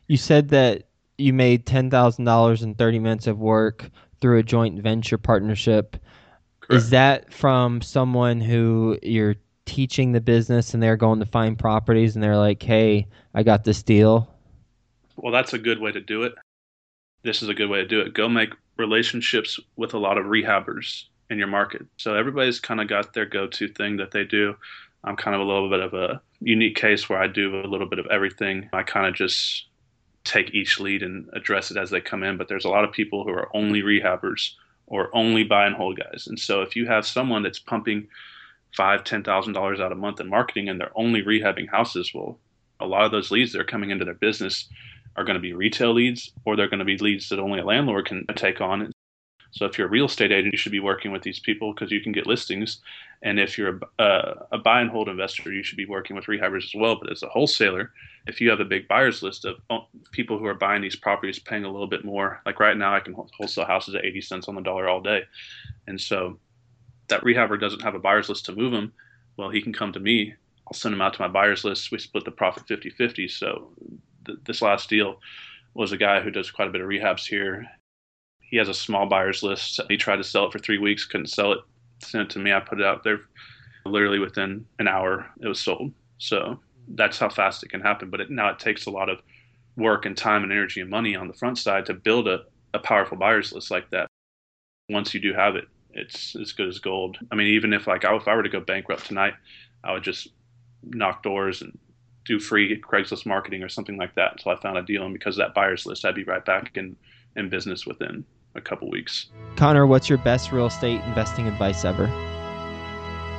You 0.08 0.18
said 0.18 0.50
that 0.50 0.88
you 1.18 1.34
made 1.34 1.66
$10,000 1.66 2.64
in 2.64 2.76
30 2.76 3.00
minutes 3.00 3.28
of 3.28 3.40
work 3.40 3.90
through 4.20 4.40
a 4.40 4.44
joint 4.44 4.82
venture 4.82 5.18
partnership. 5.18 5.98
Correct. 6.62 6.84
Is 6.84 6.90
that 6.90 7.32
from 7.32 7.82
someone 7.82 8.42
who 8.42 8.98
you're 9.04 9.36
teaching 9.66 10.14
the 10.14 10.22
business 10.22 10.74
and 10.74 10.82
they're 10.82 10.98
going 10.98 11.20
to 11.20 11.26
find 11.26 11.60
properties 11.60 12.16
and 12.16 12.24
they're 12.24 12.38
like, 12.38 12.64
hey, 12.64 13.08
I 13.36 13.44
got 13.44 13.64
this 13.64 13.84
deal? 13.84 14.34
Well, 15.18 15.32
that's 15.32 15.54
a 15.54 15.60
good 15.60 15.80
way 15.80 15.92
to 15.92 16.02
do 16.02 16.24
it. 16.24 16.34
This 17.24 17.42
is 17.42 17.50
a 17.50 17.54
good 17.54 17.70
way 17.70 17.80
to 17.80 17.88
do 17.88 18.00
it. 18.02 18.14
Go 18.14 18.30
make 18.30 18.54
relationships 18.78 19.60
with 19.76 19.94
a 19.94 19.98
lot 19.98 20.18
of 20.18 20.26
rehabbers 20.26 21.06
in 21.30 21.38
your 21.38 21.48
market. 21.48 21.86
So 21.98 22.16
everybody's 22.16 22.60
kind 22.60 22.80
of 22.80 22.88
got 22.88 23.14
their 23.14 23.26
go 23.26 23.48
to 23.48 23.68
thing 23.68 23.98
that 23.98 24.12
they 24.12 24.24
do. 24.24 24.56
I'm 25.04 25.16
kind 25.16 25.36
of 25.36 25.42
a 25.42 25.46
little 25.46 25.70
bit 25.70 25.80
of 25.80 25.94
a 25.94 26.22
unique 26.40 26.76
case 26.76 27.10
where 27.10 27.20
I 27.20 27.28
do 27.28 27.62
a 27.62 27.68
little 27.68 27.88
bit 27.88 28.00
of 28.00 28.08
everything. 28.08 28.70
I 28.74 28.84
kind 28.84 29.08
of 29.08 29.16
just 29.16 29.66
take 30.24 30.54
each 30.54 30.80
lead 30.80 31.04
and 31.04 31.30
address 31.34 31.72
it 31.72 31.78
as 31.78 31.90
they 31.90 32.02
come 32.02 32.24
in. 32.24 32.38
But 32.38 32.48
there's 32.48 32.66
a 32.66 32.70
lot 32.70 32.84
of 32.84 32.92
people 32.92 33.24
who 33.24 33.32
are 33.32 33.56
only 33.56 33.82
rehabbers 33.82 34.52
or 34.88 35.10
only 35.16 35.44
buy 35.44 35.66
and 35.66 35.76
hold 35.76 36.00
guys. 36.00 36.28
And 36.28 36.40
so 36.40 36.62
if 36.62 36.76
you 36.76 36.88
have 36.88 37.06
someone 37.06 37.44
that's 37.44 37.60
pumping 37.60 38.08
five, 38.76 39.04
ten 39.04 39.24
thousand 39.24 39.54
dollars 39.54 39.80
out 39.80 39.92
a 39.92 39.96
month 39.96 40.20
in 40.20 40.30
marketing, 40.30 40.70
and 40.70 40.80
they're 40.80 40.92
only 40.96 41.22
rehabbing 41.24 41.70
houses. 41.70 42.14
Well, 42.14 42.40
a 42.80 42.86
lot 42.86 43.06
of 43.06 43.12
those 43.12 43.32
leads 43.32 43.52
that 43.54 43.62
are 43.62 43.66
coming 43.66 43.90
into 43.90 44.06
their 44.06 44.14
business 44.14 44.68
are 45.18 45.24
going 45.24 45.36
to 45.36 45.42
be 45.42 45.54
retail 45.54 45.94
leads, 45.94 46.32
or 46.46 46.56
they're 46.56 46.70
going 46.70 46.80
to 46.80 46.86
be 46.86 46.98
leads 46.98 47.30
that 47.30 47.40
only 47.40 47.60
a 47.60 47.66
landlord 47.66 48.06
can 48.06 48.26
take 48.36 48.62
on. 48.62 48.92
So 49.52 49.66
if 49.66 49.78
you're 49.78 49.88
a 49.88 49.90
real 49.90 50.06
estate 50.06 50.32
agent, 50.32 50.54
you 50.54 50.58
should 50.58 50.72
be 50.72 50.80
working 50.80 51.12
with 51.12 51.24
these 51.24 51.40
people 51.40 51.74
because 51.74 51.92
you 51.92 52.02
can 52.02 52.12
get 52.12 52.28
listings. 52.28 52.80
And 53.24 53.40
if 53.40 53.58
you're 53.58 53.80
a, 53.98 54.46
a 54.52 54.58
buy 54.60 54.82
and 54.82 54.90
hold 54.92 55.10
investor, 55.10 55.52
you 55.52 55.64
should 55.64 55.78
be 55.78 55.86
working 55.86 56.16
with 56.16 56.26
rehabbers 56.26 56.66
as 56.66 56.76
well. 56.76 56.98
But 57.00 57.12
as 57.12 57.24
a 57.24 57.30
wholesaler, 57.30 57.92
if 58.28 58.40
you 58.40 58.50
have 58.50 58.60
a 58.60 58.66
big 58.66 58.88
buyers 58.88 59.24
list 59.24 59.46
of 59.46 59.58
oh, 59.70 59.88
people 60.12 60.38
who 60.38 60.46
are 60.46 60.54
buying 60.54 60.82
these 60.82 60.96
properties, 60.96 61.40
paying 61.40 61.64
a 61.64 61.72
little 61.72 61.88
bit 61.88 62.06
more, 62.06 62.42
like 62.46 62.60
right 62.60 62.78
now, 62.78 62.94
I 62.94 63.00
can 63.00 63.16
wholesale 63.16 63.66
houses 63.66 63.96
at 63.96 64.06
80 64.06 64.22
cents 64.22 64.48
on 64.48 64.56
the 64.56 64.62
dollar 64.62 64.88
all 64.88 65.02
day. 65.02 65.24
And 65.88 66.00
so 66.00 66.38
that 67.08 67.24
rehabber 67.24 67.60
doesn't 67.60 67.82
have 67.82 67.96
a 67.96 68.00
buyer's 68.00 68.30
list 68.30 68.46
to 68.46 68.56
move 68.56 68.74
him, 68.74 68.94
well, 69.38 69.50
he 69.50 69.62
can 69.62 69.74
come 69.74 69.94
to 69.94 70.00
me. 70.00 70.34
I'll 70.68 70.74
send 70.74 70.94
him 70.94 71.02
out 71.02 71.14
to 71.14 71.22
my 71.22 71.28
buyer's 71.28 71.64
list. 71.64 71.92
We 71.92 72.00
split 72.00 72.26
the 72.26 72.32
profit 72.32 72.68
50 72.68 72.90
50. 72.90 73.28
So 73.30 73.70
th- 74.28 74.40
this 74.46 74.62
last 74.62 74.90
deal 74.90 75.20
was 75.74 75.92
a 75.92 75.98
guy 75.98 76.22
who 76.22 76.32
does 76.32 76.52
quite 76.52 76.68
a 76.68 76.72
bit 76.72 76.82
of 76.82 76.88
rehabs 76.88 77.26
here. 77.26 77.66
He 78.42 78.58
has 78.58 78.70
a 78.70 78.74
small 78.74 79.08
buyer's 79.08 79.44
list. 79.44 79.80
He 79.90 79.98
tried 79.98 80.18
to 80.18 80.24
sell 80.24 80.46
it 80.46 80.52
for 80.52 80.60
three 80.60 80.78
weeks, 80.78 81.06
couldn't 81.06 81.28
sell 81.28 81.54
it. 81.54 81.60
Sent 82.00 82.24
it 82.24 82.30
to 82.32 82.40
me. 82.40 82.54
I 82.54 82.60
put 82.60 82.80
it 82.80 82.86
out 82.86 83.04
there. 83.04 83.22
Literally 83.86 84.20
within 84.20 84.66
an 84.80 84.88
hour, 84.88 85.30
it 85.42 85.48
was 85.48 85.60
sold. 85.60 85.92
So 86.18 86.60
that's 86.90 87.20
how 87.20 87.30
fast 87.30 87.64
it 87.64 87.70
can 87.70 87.82
happen. 87.82 88.10
But 88.10 88.22
it, 88.22 88.30
now 88.30 88.50
it 88.50 88.60
takes 88.60 88.86
a 88.86 88.92
lot 88.92 89.10
of 89.10 89.20
work 89.76 90.06
and 90.06 90.16
time 90.16 90.44
and 90.44 90.52
energy 90.52 90.82
and 90.82 90.90
money 90.90 91.16
on 91.16 91.28
the 91.28 91.34
front 91.34 91.58
side 91.58 91.86
to 91.86 91.94
build 91.94 92.28
a, 92.28 92.42
a 92.74 92.80
powerful 92.80 93.18
buyer's 93.18 93.54
list 93.54 93.72
like 93.72 93.90
that. 93.92 94.08
Once 94.90 95.14
you 95.14 95.20
do 95.20 95.34
have 95.34 95.56
it, 95.56 95.66
it's 95.92 96.36
as 96.36 96.52
good 96.52 96.68
as 96.68 96.80
gold. 96.80 97.18
I 97.32 97.36
mean, 97.36 97.48
even 97.48 97.74
if 97.74 97.88
like 97.88 98.06
I, 98.06 98.16
if 98.16 98.28
I 98.28 98.36
were 98.36 98.44
to 98.44 98.50
go 98.50 98.60
bankrupt 98.60 99.06
tonight, 99.06 99.34
I 99.84 99.94
would 99.94 100.04
just 100.04 100.30
knock 100.84 101.24
doors 101.24 101.62
and 101.62 101.78
do 102.28 102.40
free 102.40 102.80
Craigslist 102.82 103.26
marketing 103.26 103.64
or 103.64 103.70
something 103.70 103.98
like 103.98 104.14
that 104.16 104.34
until 104.34 104.52
I 104.52 104.58
found 104.58 104.78
a 104.78 104.84
deal. 104.84 105.04
And 105.04 105.14
because 105.14 105.38
of 105.38 105.46
that 105.46 105.54
buyer's 105.54 105.86
list, 105.86 106.06
I'd 106.06 106.16
be 106.16 106.24
right 106.24 106.44
back 106.44 106.76
in 106.76 106.96
in 107.36 107.50
business 107.50 107.86
within 107.86 108.26
a 108.56 108.62
couple 108.62 108.90
weeks. 108.90 109.28
Connor, 109.56 109.86
what's 109.86 110.10
your 110.10 110.18
best 110.18 110.52
real 110.52 110.66
estate 110.66 111.02
investing 111.06 111.48
advice 111.48 111.86
ever? 111.86 112.08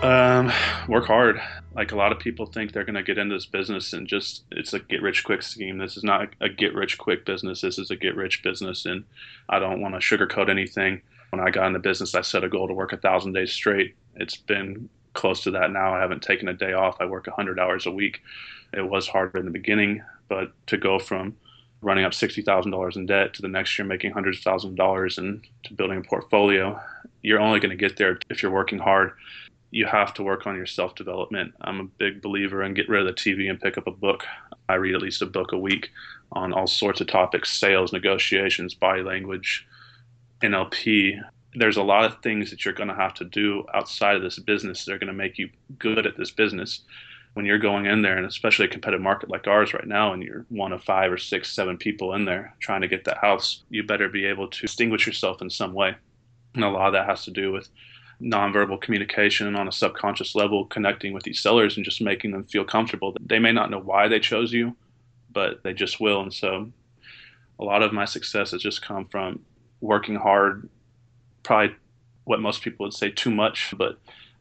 Um, 0.02 0.52
work 0.88 1.06
hard. 1.06 1.40
Like 1.74 1.90
a 1.90 1.96
lot 1.96 2.12
of 2.12 2.20
people 2.20 2.46
think 2.46 2.72
they're 2.72 2.84
going 2.84 2.94
to 2.94 3.02
get 3.02 3.18
into 3.18 3.34
this 3.34 3.46
business 3.46 3.92
and 3.92 4.06
just 4.06 4.44
it's 4.52 4.72
a 4.72 4.78
get 4.78 5.02
rich 5.02 5.24
quick 5.24 5.42
scheme. 5.42 5.78
This 5.78 5.96
is 5.96 6.04
not 6.04 6.28
a 6.40 6.48
get 6.48 6.74
rich 6.74 6.98
quick 6.98 7.26
business. 7.26 7.60
This 7.60 7.78
is 7.78 7.90
a 7.90 7.96
get 7.96 8.14
rich 8.14 8.42
business, 8.44 8.86
and 8.86 9.04
I 9.48 9.58
don't 9.58 9.80
want 9.80 9.94
to 9.94 10.00
sugarcoat 10.00 10.48
anything. 10.48 11.02
When 11.30 11.40
I 11.40 11.50
got 11.50 11.66
in 11.66 11.72
the 11.72 11.80
business, 11.80 12.14
I 12.14 12.22
set 12.22 12.44
a 12.44 12.48
goal 12.48 12.68
to 12.68 12.74
work 12.74 12.92
a 12.92 12.96
thousand 12.96 13.32
days 13.32 13.52
straight. 13.52 13.96
It's 14.14 14.36
been 14.36 14.88
close 15.14 15.42
to 15.42 15.50
that 15.50 15.72
now. 15.72 15.94
I 15.94 16.00
haven't 16.00 16.22
taken 16.22 16.48
a 16.48 16.54
day 16.54 16.72
off. 16.72 16.96
I 17.00 17.04
work 17.04 17.26
100 17.26 17.58
hours 17.58 17.86
a 17.86 17.90
week. 17.90 18.20
It 18.72 18.88
was 18.88 19.08
harder 19.08 19.38
in 19.38 19.44
the 19.44 19.50
beginning, 19.50 20.02
but 20.28 20.52
to 20.66 20.76
go 20.76 20.98
from 20.98 21.36
running 21.80 22.04
up 22.04 22.12
$60,000 22.12 22.96
in 22.96 23.06
debt 23.06 23.34
to 23.34 23.42
the 23.42 23.48
next 23.48 23.78
year 23.78 23.86
making 23.86 24.10
hundreds 24.10 24.38
of 24.38 24.44
thousands 24.44 24.72
of 24.72 24.76
dollars 24.76 25.18
and 25.18 25.46
to 25.64 25.74
building 25.74 25.98
a 25.98 26.02
portfolio, 26.02 26.78
you're 27.22 27.40
only 27.40 27.60
going 27.60 27.70
to 27.70 27.76
get 27.76 27.96
there 27.96 28.18
if 28.30 28.42
you're 28.42 28.52
working 28.52 28.78
hard. 28.78 29.12
You 29.70 29.86
have 29.86 30.14
to 30.14 30.22
work 30.22 30.46
on 30.46 30.56
your 30.56 30.66
self 30.66 30.94
development. 30.94 31.54
I'm 31.60 31.80
a 31.80 31.84
big 31.84 32.22
believer 32.22 32.62
in 32.62 32.74
get 32.74 32.88
rid 32.88 33.06
of 33.06 33.06
the 33.06 33.12
TV 33.12 33.50
and 33.50 33.60
pick 33.60 33.78
up 33.78 33.86
a 33.86 33.92
book. 33.92 34.24
I 34.68 34.74
read 34.74 34.94
at 34.94 35.02
least 35.02 35.22
a 35.22 35.26
book 35.26 35.52
a 35.52 35.58
week 35.58 35.90
on 36.32 36.52
all 36.52 36.66
sorts 36.66 37.00
of 37.00 37.06
topics 37.06 37.52
sales, 37.52 37.92
negotiations, 37.92 38.74
body 38.74 39.02
language, 39.02 39.66
NLP, 40.42 41.20
there's 41.54 41.76
a 41.76 41.82
lot 41.82 42.04
of 42.04 42.22
things 42.22 42.50
that 42.50 42.64
you're 42.64 42.74
going 42.74 42.88
to 42.88 42.94
have 42.94 43.14
to 43.14 43.24
do 43.24 43.64
outside 43.74 44.16
of 44.16 44.22
this 44.22 44.38
business 44.38 44.84
that 44.84 44.92
are 44.92 44.98
going 44.98 45.08
to 45.08 45.12
make 45.12 45.38
you 45.38 45.48
good 45.78 46.06
at 46.06 46.16
this 46.16 46.30
business. 46.30 46.82
When 47.38 47.46
you're 47.46 47.58
going 47.58 47.86
in 47.86 48.02
there, 48.02 48.16
and 48.16 48.26
especially 48.26 48.64
a 48.64 48.68
competitive 48.68 49.00
market 49.00 49.30
like 49.30 49.46
ours 49.46 49.72
right 49.72 49.86
now, 49.86 50.12
and 50.12 50.24
you're 50.24 50.44
one 50.48 50.72
of 50.72 50.82
five 50.82 51.12
or 51.12 51.16
six, 51.16 51.52
seven 51.52 51.76
people 51.76 52.14
in 52.14 52.24
there 52.24 52.52
trying 52.58 52.80
to 52.80 52.88
get 52.88 53.04
that 53.04 53.18
house, 53.18 53.62
you 53.70 53.84
better 53.84 54.08
be 54.08 54.24
able 54.24 54.48
to 54.48 54.60
distinguish 54.60 55.06
yourself 55.06 55.40
in 55.40 55.48
some 55.48 55.72
way. 55.72 55.94
And 56.56 56.64
a 56.64 56.68
lot 56.68 56.88
of 56.88 56.94
that 56.94 57.06
has 57.06 57.24
to 57.26 57.30
do 57.30 57.52
with 57.52 57.68
nonverbal 58.20 58.80
communication 58.80 59.54
on 59.54 59.68
a 59.68 59.70
subconscious 59.70 60.34
level, 60.34 60.64
connecting 60.64 61.12
with 61.12 61.22
these 61.22 61.38
sellers 61.38 61.76
and 61.76 61.84
just 61.84 62.00
making 62.00 62.32
them 62.32 62.42
feel 62.42 62.64
comfortable. 62.64 63.16
They 63.24 63.38
may 63.38 63.52
not 63.52 63.70
know 63.70 63.78
why 63.78 64.08
they 64.08 64.18
chose 64.18 64.52
you, 64.52 64.74
but 65.30 65.62
they 65.62 65.74
just 65.74 66.00
will. 66.00 66.22
And 66.22 66.34
so 66.34 66.72
a 67.60 67.64
lot 67.64 67.84
of 67.84 67.92
my 67.92 68.04
success 68.04 68.50
has 68.50 68.62
just 68.62 68.82
come 68.82 69.06
from 69.06 69.38
working 69.80 70.16
hard, 70.16 70.68
probably 71.44 71.76
what 72.24 72.40
most 72.40 72.62
people 72.62 72.84
would 72.84 72.94
say 72.94 73.10
too 73.10 73.30
much, 73.30 73.72
but 73.78 73.96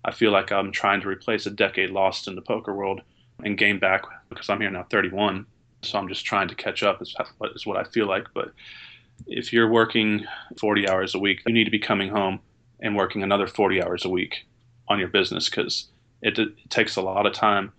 I 0.08 0.12
feel 0.12 0.32
like 0.32 0.54
I'm 0.54 0.72
trying 0.72 1.02
to 1.02 1.10
replace 1.10 1.46
a 1.46 1.52
decade 1.52 1.90
lost 1.90 2.30
in 2.30 2.36
the 2.36 2.42
poker 2.42 2.74
world 2.74 3.02
and 3.44 3.58
gain 3.58 3.78
back 3.78 4.04
because 4.30 4.50
I'm 4.50 4.62
here 4.62 4.72
now 4.72 4.88
31. 4.90 5.46
So 5.84 6.00
I'm 6.00 6.08
just 6.08 6.26
trying 6.26 6.48
to 6.48 6.56
catch 6.56 6.82
up 6.82 7.02
is 7.02 7.14
what, 7.38 7.52
is 7.54 7.66
what 7.66 7.76
I 7.76 7.84
feel 7.84 8.08
like. 8.08 8.26
But 8.34 8.54
if 9.28 9.52
you're 9.52 9.70
working 9.70 10.26
40 10.58 10.88
hours 10.88 11.14
a 11.14 11.20
week, 11.20 11.42
you 11.46 11.54
need 11.54 11.66
to 11.66 11.72
be 11.72 11.78
coming 11.78 12.10
home 12.10 12.40
and 12.80 12.96
working 12.96 13.22
another 13.22 13.48
40 13.48 13.84
hours 13.84 14.06
a 14.06 14.10
week 14.10 14.48
on 14.88 14.98
your 14.98 15.10
business 15.10 15.50
because 15.50 15.88
it, 16.22 16.40
it 16.40 16.54
takes 16.70 16.96
a 16.96 17.02
lot 17.02 17.26
of 17.26 17.34
time. 17.34 17.74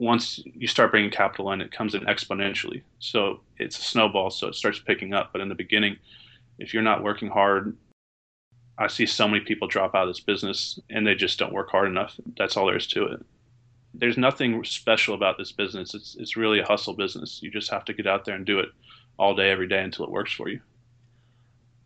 Once 0.00 0.40
you 0.44 0.66
start 0.66 0.90
bringing 0.90 1.10
capital 1.10 1.52
in, 1.52 1.60
it 1.60 1.70
comes 1.70 1.94
in 1.94 2.02
exponentially. 2.02 2.82
So 2.98 3.40
it's 3.58 3.78
a 3.78 3.82
snowball, 3.82 4.30
so 4.30 4.48
it 4.48 4.56
starts 4.56 4.80
picking 4.80 5.14
up. 5.14 5.30
But 5.32 5.42
in 5.42 5.48
the 5.48 5.54
beginning, 5.54 5.96
if 6.58 6.74
you're 6.74 6.82
not 6.82 7.04
working 7.04 7.28
hard, 7.28 7.76
I 8.78 8.86
see 8.86 9.06
so 9.06 9.26
many 9.26 9.44
people 9.44 9.66
drop 9.66 9.94
out 9.94 10.02
of 10.02 10.08
this 10.08 10.20
business 10.20 10.78
and 10.88 11.06
they 11.06 11.14
just 11.14 11.38
don't 11.38 11.52
work 11.52 11.70
hard 11.70 11.88
enough. 11.88 12.14
That's 12.36 12.56
all 12.56 12.66
there 12.66 12.76
is 12.76 12.86
to 12.88 13.06
it. 13.06 13.26
There's 13.92 14.16
nothing 14.16 14.62
special 14.64 15.14
about 15.14 15.36
this 15.36 15.50
business. 15.50 15.94
It's 15.94 16.14
it's 16.16 16.36
really 16.36 16.60
a 16.60 16.64
hustle 16.64 16.94
business. 16.94 17.40
You 17.42 17.50
just 17.50 17.70
have 17.70 17.84
to 17.86 17.92
get 17.92 18.06
out 18.06 18.24
there 18.24 18.36
and 18.36 18.46
do 18.46 18.60
it 18.60 18.68
all 19.18 19.34
day, 19.34 19.50
every 19.50 19.66
day 19.66 19.82
until 19.82 20.04
it 20.04 20.10
works 20.10 20.32
for 20.32 20.48
you. 20.48 20.60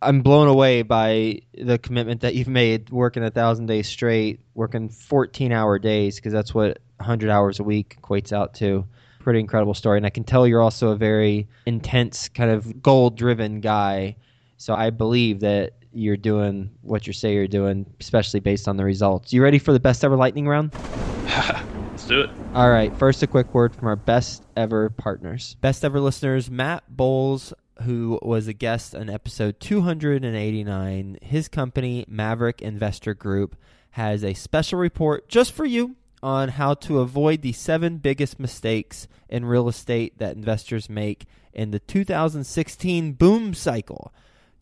I'm 0.02 0.20
blown 0.20 0.48
away 0.48 0.82
by 0.82 1.40
the 1.54 1.78
commitment 1.78 2.20
that 2.22 2.34
you've 2.34 2.48
made 2.48 2.90
working 2.90 3.22
a 3.22 3.30
thousand 3.30 3.66
days 3.66 3.88
straight, 3.88 4.40
working 4.54 4.88
14 4.88 5.52
hour 5.52 5.78
days, 5.78 6.16
because 6.16 6.32
that's 6.32 6.52
what 6.52 6.78
100 6.96 7.30
hours 7.30 7.60
a 7.60 7.64
week 7.64 7.96
equates 8.02 8.32
out 8.32 8.52
to. 8.54 8.84
Pretty 9.20 9.38
incredible 9.38 9.74
story. 9.74 9.98
And 9.98 10.04
I 10.04 10.10
can 10.10 10.24
tell 10.24 10.46
you're 10.46 10.60
also 10.60 10.88
a 10.88 10.96
very 10.96 11.46
intense, 11.66 12.28
kind 12.28 12.50
of 12.50 12.82
goal 12.82 13.10
driven 13.10 13.60
guy. 13.60 14.16
So 14.56 14.74
I 14.74 14.90
believe 14.90 15.40
that 15.40 15.74
you're 15.92 16.16
doing 16.16 16.70
what 16.82 17.06
you 17.06 17.12
say 17.12 17.34
you're 17.34 17.46
doing, 17.46 17.86
especially 18.00 18.40
based 18.40 18.68
on 18.68 18.76
the 18.76 18.84
results. 18.84 19.32
You 19.32 19.42
ready 19.42 19.58
for 19.58 19.72
the 19.72 19.80
best 19.80 20.04
ever 20.04 20.16
lightning 20.16 20.48
round? 20.48 20.74
Let's 21.24 22.06
do 22.06 22.20
it. 22.20 22.30
All 22.54 22.70
right. 22.70 22.94
First, 22.96 23.22
a 23.22 23.26
quick 23.26 23.52
word 23.54 23.74
from 23.74 23.88
our 23.88 23.96
best 23.96 24.44
ever 24.56 24.90
partners. 24.90 25.56
Best 25.60 25.84
ever 25.84 26.00
listeners, 26.00 26.50
Matt 26.50 26.84
Bowles, 26.88 27.52
who 27.82 28.18
was 28.22 28.48
a 28.48 28.52
guest 28.52 28.94
on 28.94 29.10
episode 29.10 29.60
289. 29.60 31.18
His 31.22 31.48
company, 31.48 32.04
Maverick 32.08 32.62
Investor 32.62 33.14
Group, 33.14 33.56
has 33.92 34.24
a 34.24 34.34
special 34.34 34.78
report 34.78 35.28
just 35.28 35.52
for 35.52 35.64
you 35.64 35.96
on 36.22 36.50
how 36.50 36.74
to 36.74 37.00
avoid 37.00 37.42
the 37.42 37.52
seven 37.52 37.98
biggest 37.98 38.38
mistakes 38.38 39.08
in 39.28 39.44
real 39.44 39.68
estate 39.68 40.18
that 40.18 40.36
investors 40.36 40.88
make 40.88 41.26
in 41.52 41.72
the 41.72 41.80
2016 41.80 43.12
boom 43.12 43.54
cycle. 43.54 44.12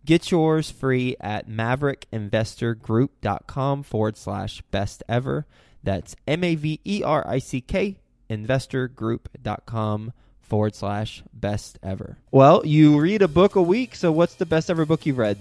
Get 0.05 0.31
yours 0.31 0.71
free 0.71 1.17
at 1.21 1.49
maverickinvestorgroup.com 1.49 3.83
forward 3.83 4.17
slash 4.17 4.63
best 4.71 5.03
ever. 5.09 5.47
That's 5.83 6.15
M 6.27 6.45
A 6.45 6.55
V 6.55 6.81
E 6.85 7.03
R 7.03 7.27
I 7.27 7.39
C 7.39 7.61
K 7.61 7.97
investorgroup.com 8.31 10.13
forward 10.41 10.75
slash 10.75 11.23
best 11.33 11.79
ever. 11.83 12.17
Well, 12.31 12.65
you 12.65 12.99
read 12.99 13.23
a 13.23 13.29
book 13.29 13.57
a 13.57 13.63
week, 13.63 13.95
so 13.95 14.13
what's 14.13 14.35
the 14.35 14.47
best 14.47 14.71
ever 14.71 14.87
book 14.87 15.05
you've 15.05 15.19
read? 15.19 15.39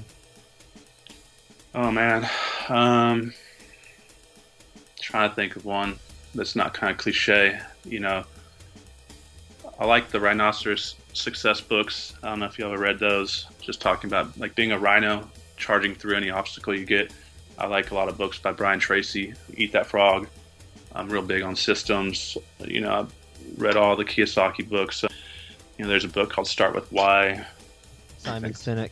Oh 1.74 1.92
man, 1.92 2.28
um, 2.68 3.34
trying 5.00 5.30
to 5.30 5.36
think 5.36 5.56
of 5.56 5.66
one 5.66 6.00
that's 6.34 6.56
not 6.56 6.74
kind 6.74 6.92
of 6.92 6.98
cliche. 6.98 7.60
You 7.86 8.00
know, 8.00 8.24
I 9.80 9.86
like 9.86 10.10
the 10.10 10.20
rhinoceros 10.20 10.96
success 11.14 11.62
books. 11.62 12.14
I 12.22 12.30
don't 12.30 12.40
know 12.40 12.46
if 12.48 12.60
you 12.60 12.66
ever 12.66 12.78
read 12.78 13.00
those. 13.00 13.46
Just 13.62 13.80
talking 13.82 14.10
about 14.10 14.38
like 14.38 14.54
being 14.56 14.74
a 14.74 14.78
rhino, 14.80 15.30
charging 15.58 15.96
through 15.96 16.16
any 16.18 16.30
obstacle 16.30 16.76
you 16.76 16.86
get. 16.86 17.12
I 17.58 17.66
like 17.68 17.92
a 17.92 17.96
lot 17.96 18.10
of 18.10 18.18
books 18.18 18.38
by 18.38 18.52
Brian 18.52 18.80
Tracy. 18.80 19.34
Eat 19.56 19.72
That 19.72 19.86
Frog. 19.88 20.28
I'm 20.94 21.10
real 21.10 21.22
big 21.22 21.44
on 21.44 21.56
systems. 21.56 22.38
You 22.66 22.82
know, 22.82 22.92
I've 22.92 23.14
read 23.58 23.78
all 23.78 23.96
the 23.96 24.06
Kiyosaki 24.06 24.68
books. 24.68 25.04
You 25.78 25.86
know, 25.86 25.88
there's 25.90 26.04
a 26.06 26.10
book 26.10 26.30
called 26.30 26.48
Start 26.48 26.76
with 26.76 26.92
Why. 26.92 27.46
Simon 28.18 28.52
Sinek. 28.54 28.92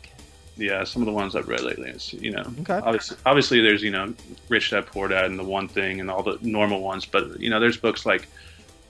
Yeah, 0.56 0.84
some 0.84 1.02
of 1.02 1.06
the 1.06 1.12
ones 1.12 1.36
I've 1.36 1.48
read 1.48 1.60
lately. 1.60 1.90
It's, 1.90 2.12
you 2.14 2.30
know, 2.32 2.44
Okay. 2.60 2.80
obviously, 2.82 3.16
obviously 3.26 3.60
there's 3.60 3.82
you 3.82 3.90
know 3.90 4.12
Rich 4.48 4.70
Dad 4.70 4.86
Poor 4.86 5.06
Dad 5.08 5.26
and 5.26 5.38
the 5.38 5.44
One 5.44 5.68
Thing 5.68 6.00
and 6.00 6.10
all 6.10 6.22
the 6.22 6.38
normal 6.40 6.80
ones, 6.80 7.04
but 7.04 7.38
you 7.38 7.50
know 7.50 7.60
there's 7.60 7.76
books 7.76 8.04
like 8.06 8.26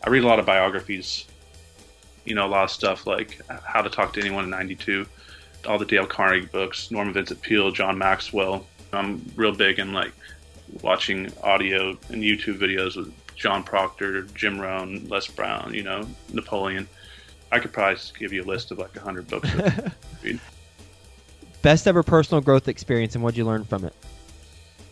I 0.05 0.11
read 0.11 0.23
a 0.23 0.27
lot 0.27 0.39
of 0.39 0.47
biographies. 0.47 1.25
You 2.29 2.35
know, 2.35 2.47
a 2.47 2.49
lot 2.49 2.65
of 2.65 2.71
stuff 2.71 3.07
like 3.07 3.41
How 3.65 3.83
to 3.83 3.91
Talk 3.91 4.13
to 4.15 4.21
Anyone 4.21 4.45
in 4.45 4.51
'92, 4.51 5.07
all 5.67 5.79
the 5.79 5.85
Dale 5.85 6.07
Carnegie 6.07 6.47
books, 6.47 6.91
Norman 6.91 7.15
Vincent 7.15 7.41
Peale, 7.43 7.71
John 7.71 7.99
Maxwell. 7.99 8.67
I'm 8.93 9.25
real 9.37 9.53
big 9.53 9.79
in 9.79 9.93
like 9.93 10.13
watching 10.83 11.33
audio 11.43 11.91
and 12.11 12.23
YouTube 12.23 12.59
videos 12.59 12.97
with 12.97 13.13
John 13.35 13.63
Proctor, 13.63 14.23
Jim 14.23 14.61
Rohn, 14.61 15.07
Les 15.09 15.27
Brown. 15.27 15.75
You 15.75 15.83
know, 15.83 16.07
Napoleon. 16.33 16.89
I 17.51 17.59
could 17.61 17.73
probably 17.73 17.99
give 18.19 18.33
you 18.33 18.43
a 18.43 18.45
list 18.45 18.71
of 18.71 18.79
like 18.79 18.95
a 18.97 19.01
hundred 19.01 19.29
books. 19.29 19.49
read. 20.23 20.41
Best 21.63 21.89
ever 21.89 22.03
personal 22.03 22.41
growth 22.41 22.69
experience 22.69 23.15
and 23.15 23.25
what'd 23.25 23.37
you 23.37 23.45
learn 23.45 23.65
from 23.65 23.85
it? 23.85 23.95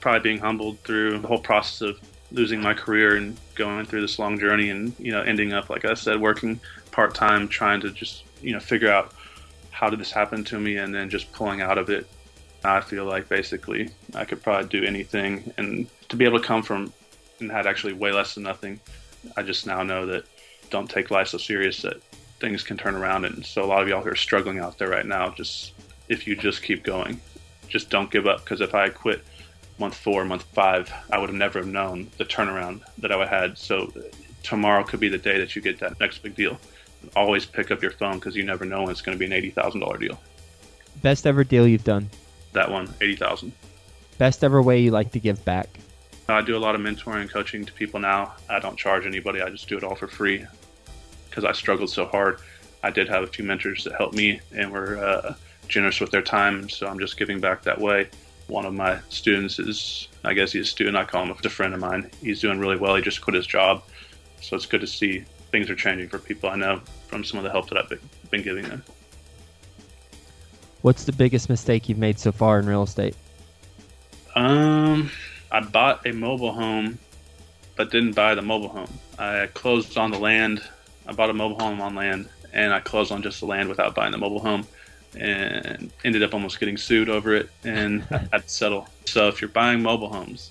probably 0.07 0.21
being 0.21 0.39
humbled 0.39 0.79
through 0.85 1.19
the 1.19 1.27
whole 1.27 1.41
process 1.41 1.81
of 1.81 2.01
losing 2.31 2.61
my 2.61 2.73
career 2.73 3.17
and 3.17 3.37
going 3.57 3.85
through 3.85 4.01
this 4.01 4.21
long 4.21 4.39
journey 4.39 4.71
and 4.71 4.95
you 5.01 5.11
know 5.11 5.21
ending 5.23 5.53
up 5.53 5.69
like 5.69 5.85
i 5.85 5.95
said 5.95 6.21
working 6.21 6.61
part-time 6.97 7.47
trying 7.47 7.79
to 7.79 7.91
just 7.91 8.25
you 8.41 8.55
know 8.55 8.59
figure 8.59 8.91
out 8.91 9.13
how 9.71 9.91
did 9.91 10.01
this 10.01 10.11
happen 10.11 10.43
to 10.43 10.59
me 10.59 10.79
and 10.79 10.95
then 10.95 11.11
just 11.11 11.31
pulling 11.31 11.61
out 11.61 11.77
of 11.77 11.91
it 11.91 12.07
i 12.65 12.81
feel 12.81 13.05
like 13.05 13.29
basically 13.29 13.91
i 14.15 14.25
could 14.25 14.43
probably 14.43 14.67
do 14.67 14.83
anything 14.83 15.53
and 15.59 15.87
to 16.09 16.17
be 16.17 16.25
able 16.25 16.41
to 16.41 16.47
come 16.47 16.63
from 16.63 16.91
and 17.39 17.53
had 17.53 17.67
actually 17.67 17.93
way 17.93 18.11
less 18.11 18.33
than 18.33 18.43
nothing 18.43 18.81
i 19.37 19.43
just 19.43 19.67
now 19.67 19.83
know 19.83 20.07
that 20.07 20.25
don't 20.71 20.89
take 20.89 21.11
life 21.11 21.29
so 21.29 21.37
serious 21.37 21.83
that 21.83 22.01
things 22.41 22.63
can 22.63 22.79
turn 22.79 22.95
around 22.95 23.27
and 23.27 23.45
so 23.45 23.63
a 23.63 23.67
lot 23.67 23.83
of 23.83 23.89
y'all 23.89 24.03
who 24.03 24.09
are 24.09 24.17
struggling 24.17 24.59
out 24.59 24.79
there 24.79 24.89
right 24.89 25.05
now 25.05 25.29
just 25.29 25.75
if 26.09 26.27
you 26.27 26.35
just 26.35 26.63
keep 26.63 26.83
going 26.83 27.21
just 27.69 27.91
don't 27.91 28.11
give 28.11 28.27
up 28.27 28.43
because 28.43 28.63
if 28.63 28.75
i 28.75 28.89
quit 28.89 29.23
month 29.79 29.95
four, 29.95 30.25
month 30.25 30.45
five, 30.55 30.91
I 31.11 31.19
would 31.19 31.29
have 31.29 31.37
never 31.37 31.59
have 31.59 31.69
known 31.69 32.11
the 32.17 32.25
turnaround 32.25 32.81
that 32.97 33.13
I 33.13 33.17
would 33.17 33.29
have 33.29 33.43
had. 33.43 33.59
So 33.59 33.93
tomorrow 34.43 34.85
could 34.85 35.01
be 35.01 35.09
the 35.09 35.19
day 35.19 35.39
that 35.39 35.55
you 35.55 35.61
get 35.61 35.79
that 35.81 36.01
next 36.01 36.23
big 36.23 36.35
deal. 36.35 36.59
Always 37.15 37.45
pick 37.45 37.71
up 37.71 37.83
your 37.83 37.93
phone 37.93 38.15
because 38.15 38.35
you 38.35 38.43
never 38.43 38.65
know 38.65 38.83
when 38.83 38.91
it's 38.91 39.03
going 39.03 39.17
to 39.17 39.19
be 39.19 39.27
an 39.27 39.33
eighty 39.33 39.51
thousand 39.51 39.81
dollar 39.81 39.99
deal. 39.99 40.21
Best 41.03 41.27
ever 41.27 41.45
deal 41.45 41.67
you've 41.67 41.85
done? 41.85 42.11
That 42.53 42.71
one, 42.71 42.93
eighty 43.01 43.17
thousand. 43.17 43.53
Best 44.19 44.43
ever 44.43 44.63
way 44.63 44.81
you 44.81 44.91
like 44.91 45.13
to 45.13 45.21
give 45.21 45.45
back? 45.45 45.69
I 46.29 46.41
do 46.41 46.57
a 46.57 46.59
lot 46.59 46.75
of 46.75 46.81
mentoring 46.81 47.21
and 47.21 47.31
coaching 47.31 47.65
to 47.65 47.73
people 47.73 48.01
now. 48.01 48.35
I 48.49 48.59
don't 48.59 48.77
charge 48.77 49.07
anybody. 49.07 49.41
I 49.43 49.51
just 49.51 49.69
do 49.69 49.77
it 49.77 49.85
all 49.85 49.95
for 49.95 50.09
free 50.09 50.45
because 51.29 51.45
I 51.45 51.53
struggled 51.53 51.91
so 51.91 52.07
hard. 52.07 52.41
I 52.83 52.91
did 52.91 53.09
have 53.09 53.23
a 53.23 53.27
few 53.27 53.45
mentors 53.45 53.85
that 53.85 53.95
helped 53.95 54.15
me 54.15 54.41
and 54.53 54.73
were 54.73 54.97
uh, 54.99 55.35
generous 55.69 56.01
with 56.01 56.11
their 56.11 56.23
time, 56.23 56.69
so 56.69 56.87
I'm 56.87 56.99
just 56.99 57.17
giving 57.17 57.41
back 57.41 57.63
that 57.63 57.81
way. 57.81 58.09
One 58.49 58.65
of 58.65 58.75
my 58.75 58.99
students 59.09 59.59
is, 59.59 60.09
I 60.25 60.35
guess 60.35 60.53
he's 60.53 60.67
a 60.67 60.71
student. 60.71 60.97
I 60.97 61.05
call 61.05 61.25
him 61.25 61.31
a 61.31 61.49
friend 61.49 61.75
of 61.75 61.81
mine. 61.81 62.11
He's 62.23 62.41
doing 62.41 62.59
really 62.59 62.77
well. 62.77 62.95
He 62.97 63.03
just 63.03 63.21
quit 63.21 63.35
his 63.35 63.47
job, 63.47 63.83
so 64.41 64.57
it's 64.57 64.67
good 64.67 64.81
to 64.81 64.87
see 64.87 65.25
things 65.57 65.71
are 65.71 65.75
changing 65.75 66.07
for 66.07 66.19
people 66.19 66.51
I 66.51 66.57
know 66.57 66.83
from 67.09 67.25
some 67.25 67.39
of 67.39 67.45
the 67.45 67.51
help 67.51 67.71
that 67.71 67.79
I've 67.79 67.89
been- 67.89 68.11
been 68.31 68.43
giving 68.43 68.69
them. 68.69 68.85
What's 70.83 71.05
the 71.05 71.13
biggest 71.13 71.49
mistake 71.49 71.89
you've 71.89 71.97
made 71.97 72.19
so 72.19 72.31
far 72.31 72.59
in 72.59 72.67
real 72.67 72.83
estate? 72.83 73.17
Um, 74.35 75.11
I 75.51 75.61
bought 75.61 76.07
a 76.07 76.13
mobile 76.13 76.53
home, 76.53 76.99
but 77.75 77.91
didn't 77.91 78.13
buy 78.13 78.35
the 78.35 78.43
mobile 78.43 78.69
home. 78.69 78.93
I 79.19 79.49
closed 79.55 79.97
on 79.97 80.11
the 80.11 80.19
land. 80.19 80.63
I 81.07 81.13
bought 81.13 81.31
a 81.31 81.33
mobile 81.33 81.59
home 81.59 81.81
on 81.81 81.95
land, 81.95 82.29
and 82.53 82.75
I 82.75 82.81
closed 82.81 83.11
on 83.11 83.23
just 83.23 83.41
the 83.41 83.47
land 83.47 83.71
without 83.71 83.95
buying 83.95 84.13
the 84.13 84.19
mobile 84.19 84.41
home, 84.41 84.67
and 85.19 85.91
ended 86.05 86.23
up 86.23 86.35
almost 86.35 86.61
getting 86.61 86.77
sued 86.77 87.09
over 87.09 87.35
it, 87.35 87.49
and 87.65 88.03
had 88.33 88.43
to 88.43 88.49
settle. 88.49 88.89
So 89.07 89.29
if 89.29 89.41
you're 89.41 89.49
buying 89.49 89.81
mobile 89.83 90.11
homes, 90.11 90.51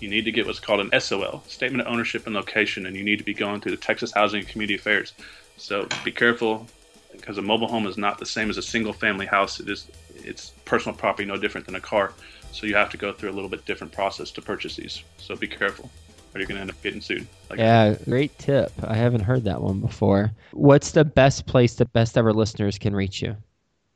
you 0.00 0.08
need 0.08 0.24
to 0.24 0.32
get 0.32 0.46
what's 0.46 0.60
called 0.60 0.80
an 0.80 1.00
SOL, 1.00 1.42
Statement 1.48 1.86
of 1.86 1.92
Ownership 1.92 2.26
and 2.26 2.34
Location, 2.34 2.86
and 2.86 2.96
you 2.96 3.02
need 3.02 3.18
to 3.18 3.24
be 3.24 3.34
going 3.34 3.60
through 3.60 3.72
the 3.72 3.78
Texas 3.78 4.12
Housing 4.12 4.40
and 4.40 4.48
Community 4.48 4.76
Affairs. 4.76 5.12
So 5.56 5.88
be 6.04 6.12
careful 6.12 6.66
because 7.12 7.38
a 7.38 7.42
mobile 7.42 7.68
home 7.68 7.86
is 7.86 7.98
not 7.98 8.18
the 8.18 8.26
same 8.26 8.50
as 8.50 8.58
a 8.58 8.62
single 8.62 8.92
family 8.92 9.26
house. 9.26 9.60
It 9.60 9.68
is 9.68 9.88
it's 10.14 10.50
personal 10.64 10.96
property, 10.96 11.24
no 11.24 11.36
different 11.36 11.66
than 11.66 11.74
a 11.74 11.80
car. 11.80 12.12
So 12.52 12.66
you 12.66 12.74
have 12.74 12.90
to 12.90 12.96
go 12.96 13.12
through 13.12 13.30
a 13.30 13.32
little 13.32 13.48
bit 13.48 13.64
different 13.64 13.92
process 13.92 14.30
to 14.32 14.42
purchase 14.42 14.76
these. 14.76 15.02
So 15.18 15.36
be 15.36 15.46
careful, 15.46 15.90
or 16.34 16.40
you're 16.40 16.46
going 16.46 16.56
to 16.56 16.62
end 16.62 16.70
up 16.70 16.82
getting 16.82 17.00
sued. 17.00 17.26
Like, 17.50 17.58
Yeah, 17.58 17.94
great 18.04 18.36
tip. 18.38 18.72
I 18.82 18.94
haven't 18.94 19.20
heard 19.20 19.44
that 19.44 19.60
one 19.60 19.80
before. 19.80 20.32
What's 20.52 20.92
the 20.92 21.04
best 21.04 21.46
place 21.46 21.74
that 21.74 21.92
best 21.92 22.16
ever 22.16 22.32
listeners 22.32 22.78
can 22.78 22.94
reach 22.94 23.22
you? 23.22 23.36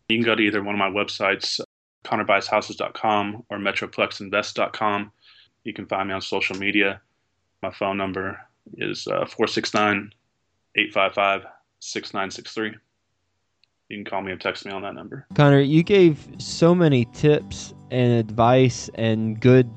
You 0.09 0.19
can 0.19 0.25
go 0.25 0.35
to 0.35 0.43
either 0.43 0.63
one 0.63 0.75
of 0.75 0.79
my 0.79 0.91
websites, 0.91 1.61
connorbuyshouses.com 2.05 3.45
or 3.49 3.59
metroplexinvest.com. 3.59 5.13
You 5.65 5.73
can 5.73 5.87
find 5.87 6.09
me 6.09 6.15
on 6.15 6.21
social 6.21 6.57
media. 6.57 7.01
My 7.63 7.71
phone 7.71 7.97
number 7.97 8.41
is 8.77 9.07
uh, 9.07 9.27
469 9.27 10.13
855 10.77 11.47
6963. 11.81 12.75
You 13.89 13.99
can 13.99 14.05
call 14.05 14.23
me 14.23 14.33
or 14.33 14.37
text 14.37 14.65
me 14.65 14.73
on 14.73 14.83
that 14.83 14.95
number. 14.95 15.27
Connor, 15.35 15.61
you 15.61 15.83
gave 15.83 16.27
so 16.39 16.75
many 16.75 17.05
tips 17.13 17.75
and 17.91 18.13
advice 18.13 18.89
and 18.95 19.39
good 19.39 19.71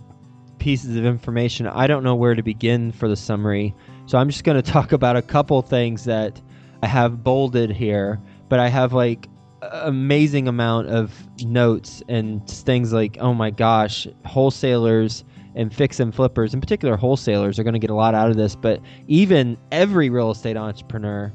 pieces 0.57 0.95
of 0.95 1.05
information. 1.05 1.67
I 1.67 1.85
don't 1.85 2.03
know 2.03 2.15
where 2.15 2.33
to 2.33 2.41
begin 2.41 2.91
for 2.91 3.09
the 3.09 3.17
summary. 3.17 3.75
So 4.05 4.17
I'm 4.17 4.29
just 4.29 4.43
going 4.43 4.55
to 4.61 4.71
talk 4.71 4.91
about 4.91 5.17
a 5.17 5.21
couple 5.21 5.61
things 5.61 6.05
that 6.05 6.41
I 6.81 6.87
have 6.87 7.23
bolded 7.23 7.71
here, 7.71 8.19
but 8.47 8.59
I 8.59 8.69
have 8.69 8.93
like 8.93 9.27
amazing 9.61 10.47
amount 10.47 10.87
of 10.87 11.11
notes 11.43 12.03
and 12.07 12.47
things 12.47 12.93
like, 12.93 13.17
oh 13.19 13.33
my 13.33 13.49
gosh, 13.49 14.07
wholesalers 14.25 15.23
and 15.55 15.73
fix 15.73 15.99
and 15.99 16.13
flippers, 16.13 16.53
in 16.53 16.61
particular 16.61 16.95
wholesalers, 16.97 17.57
are 17.57 17.63
going 17.63 17.73
to 17.73 17.79
get 17.79 17.89
a 17.89 17.95
lot 17.95 18.13
out 18.13 18.29
of 18.29 18.37
this. 18.37 18.55
But 18.55 18.81
even 19.07 19.57
every 19.71 20.09
real 20.09 20.31
estate 20.31 20.57
entrepreneur, 20.57 21.31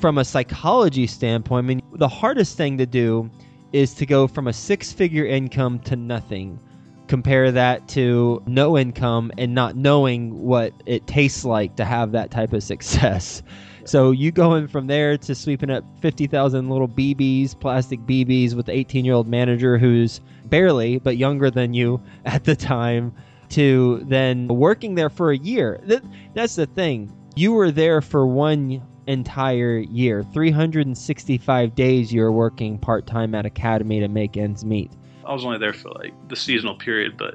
from 0.00 0.18
a 0.18 0.24
psychology 0.24 1.06
standpoint, 1.06 1.64
I 1.64 1.66
mean, 1.66 1.82
the 1.94 2.08
hardest 2.08 2.56
thing 2.56 2.78
to 2.78 2.86
do 2.86 3.30
is 3.72 3.94
to 3.94 4.06
go 4.06 4.26
from 4.26 4.48
a 4.48 4.52
six 4.52 4.92
figure 4.92 5.24
income 5.24 5.78
to 5.80 5.96
nothing. 5.96 6.58
Compare 7.06 7.52
that 7.52 7.88
to 7.88 8.42
no 8.46 8.76
income 8.78 9.32
and 9.38 9.54
not 9.54 9.76
knowing 9.76 10.42
what 10.42 10.72
it 10.86 11.06
tastes 11.06 11.44
like 11.44 11.76
to 11.76 11.84
have 11.84 12.12
that 12.12 12.30
type 12.30 12.52
of 12.52 12.62
success. 12.62 13.42
So 13.84 14.10
you 14.12 14.30
going 14.30 14.68
from 14.68 14.86
there 14.86 15.18
to 15.18 15.34
sweeping 15.34 15.70
up 15.70 15.84
50,000 16.00 16.68
little 16.68 16.88
BBs, 16.88 17.58
plastic 17.58 18.00
BBs 18.00 18.54
with 18.54 18.66
the 18.66 18.72
18 18.72 19.04
year 19.04 19.14
old 19.14 19.28
manager 19.28 19.78
who's 19.78 20.20
barely, 20.46 20.98
but 20.98 21.16
younger 21.16 21.50
than 21.50 21.74
you 21.74 22.00
at 22.24 22.44
the 22.44 22.56
time, 22.56 23.12
to 23.50 24.02
then 24.04 24.48
working 24.48 24.94
there 24.94 25.10
for 25.10 25.30
a 25.30 25.36
year. 25.36 25.80
That, 25.84 26.02
that's 26.34 26.56
the 26.56 26.66
thing. 26.66 27.12
You 27.34 27.52
were 27.52 27.70
there 27.70 28.00
for 28.00 28.26
one 28.26 28.82
entire 29.06 29.78
year, 29.78 30.22
365 30.32 31.74
days 31.74 32.12
you 32.12 32.20
were 32.22 32.32
working 32.32 32.78
part 32.78 33.06
time 33.06 33.34
at 33.34 33.44
Academy 33.44 34.00
to 34.00 34.08
make 34.08 34.36
ends 34.36 34.64
meet. 34.64 34.92
I 35.24 35.32
was 35.32 35.44
only 35.44 35.58
there 35.58 35.72
for 35.72 35.90
like 35.90 36.14
the 36.28 36.36
seasonal 36.36 36.76
period, 36.76 37.16
but 37.16 37.34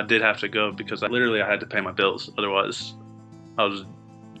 I 0.00 0.04
did 0.04 0.22
have 0.22 0.38
to 0.40 0.48
go 0.48 0.72
because 0.72 1.02
I 1.02 1.08
literally 1.08 1.42
I 1.42 1.50
had 1.50 1.60
to 1.60 1.66
pay 1.66 1.80
my 1.80 1.92
bills. 1.92 2.30
Otherwise, 2.38 2.94
I 3.58 3.64
was 3.64 3.84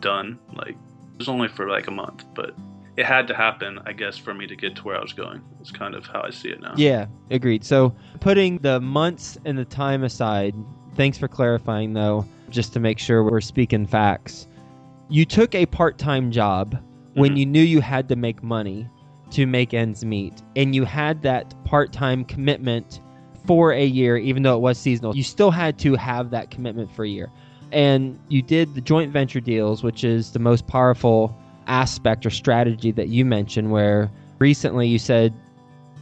done. 0.00 0.38
Like 0.54 0.76
it 1.18 1.22
was 1.22 1.28
only 1.28 1.48
for 1.48 1.68
like 1.68 1.88
a 1.88 1.90
month, 1.90 2.24
but 2.32 2.54
it 2.96 3.04
had 3.04 3.26
to 3.26 3.34
happen, 3.34 3.80
I 3.84 3.92
guess, 3.92 4.16
for 4.16 4.32
me 4.32 4.46
to 4.46 4.54
get 4.54 4.76
to 4.76 4.84
where 4.84 4.96
I 4.96 5.00
was 5.00 5.12
going. 5.12 5.42
It's 5.60 5.72
kind 5.72 5.96
of 5.96 6.06
how 6.06 6.22
I 6.22 6.30
see 6.30 6.48
it 6.50 6.60
now. 6.60 6.74
Yeah, 6.76 7.06
agreed. 7.32 7.64
So 7.64 7.92
putting 8.20 8.58
the 8.58 8.80
months 8.80 9.36
and 9.44 9.58
the 9.58 9.64
time 9.64 10.04
aside, 10.04 10.54
thanks 10.94 11.18
for 11.18 11.26
clarifying 11.26 11.92
though, 11.92 12.24
just 12.50 12.72
to 12.74 12.80
make 12.80 13.00
sure 13.00 13.24
we're 13.24 13.40
speaking 13.40 13.84
facts. 13.84 14.46
You 15.08 15.24
took 15.24 15.56
a 15.56 15.66
part 15.66 15.98
time 15.98 16.30
job 16.30 16.78
when 17.14 17.32
Mhm. 17.34 17.38
you 17.38 17.46
knew 17.46 17.62
you 17.62 17.80
had 17.80 18.08
to 18.10 18.14
make 18.16 18.40
money 18.44 18.88
to 19.30 19.44
make 19.44 19.74
ends 19.74 20.04
meet, 20.04 20.40
and 20.54 20.72
you 20.72 20.84
had 20.84 21.22
that 21.22 21.52
part 21.64 21.92
time 21.92 22.24
commitment 22.24 23.00
for 23.44 23.72
a 23.72 23.84
year, 23.84 24.16
even 24.16 24.44
though 24.44 24.54
it 24.54 24.60
was 24.60 24.78
seasonal. 24.78 25.16
You 25.16 25.24
still 25.24 25.50
had 25.50 25.78
to 25.80 25.96
have 25.96 26.30
that 26.30 26.50
commitment 26.52 26.92
for 26.92 27.04
a 27.04 27.08
year. 27.08 27.28
And 27.72 28.18
you 28.28 28.42
did 28.42 28.74
the 28.74 28.80
joint 28.80 29.12
venture 29.12 29.40
deals, 29.40 29.82
which 29.82 30.04
is 30.04 30.32
the 30.32 30.38
most 30.38 30.66
powerful 30.66 31.36
aspect 31.66 32.24
or 32.24 32.30
strategy 32.30 32.92
that 32.92 33.08
you 33.08 33.24
mentioned, 33.24 33.70
where 33.70 34.10
recently 34.38 34.88
you 34.88 34.98
said 34.98 35.34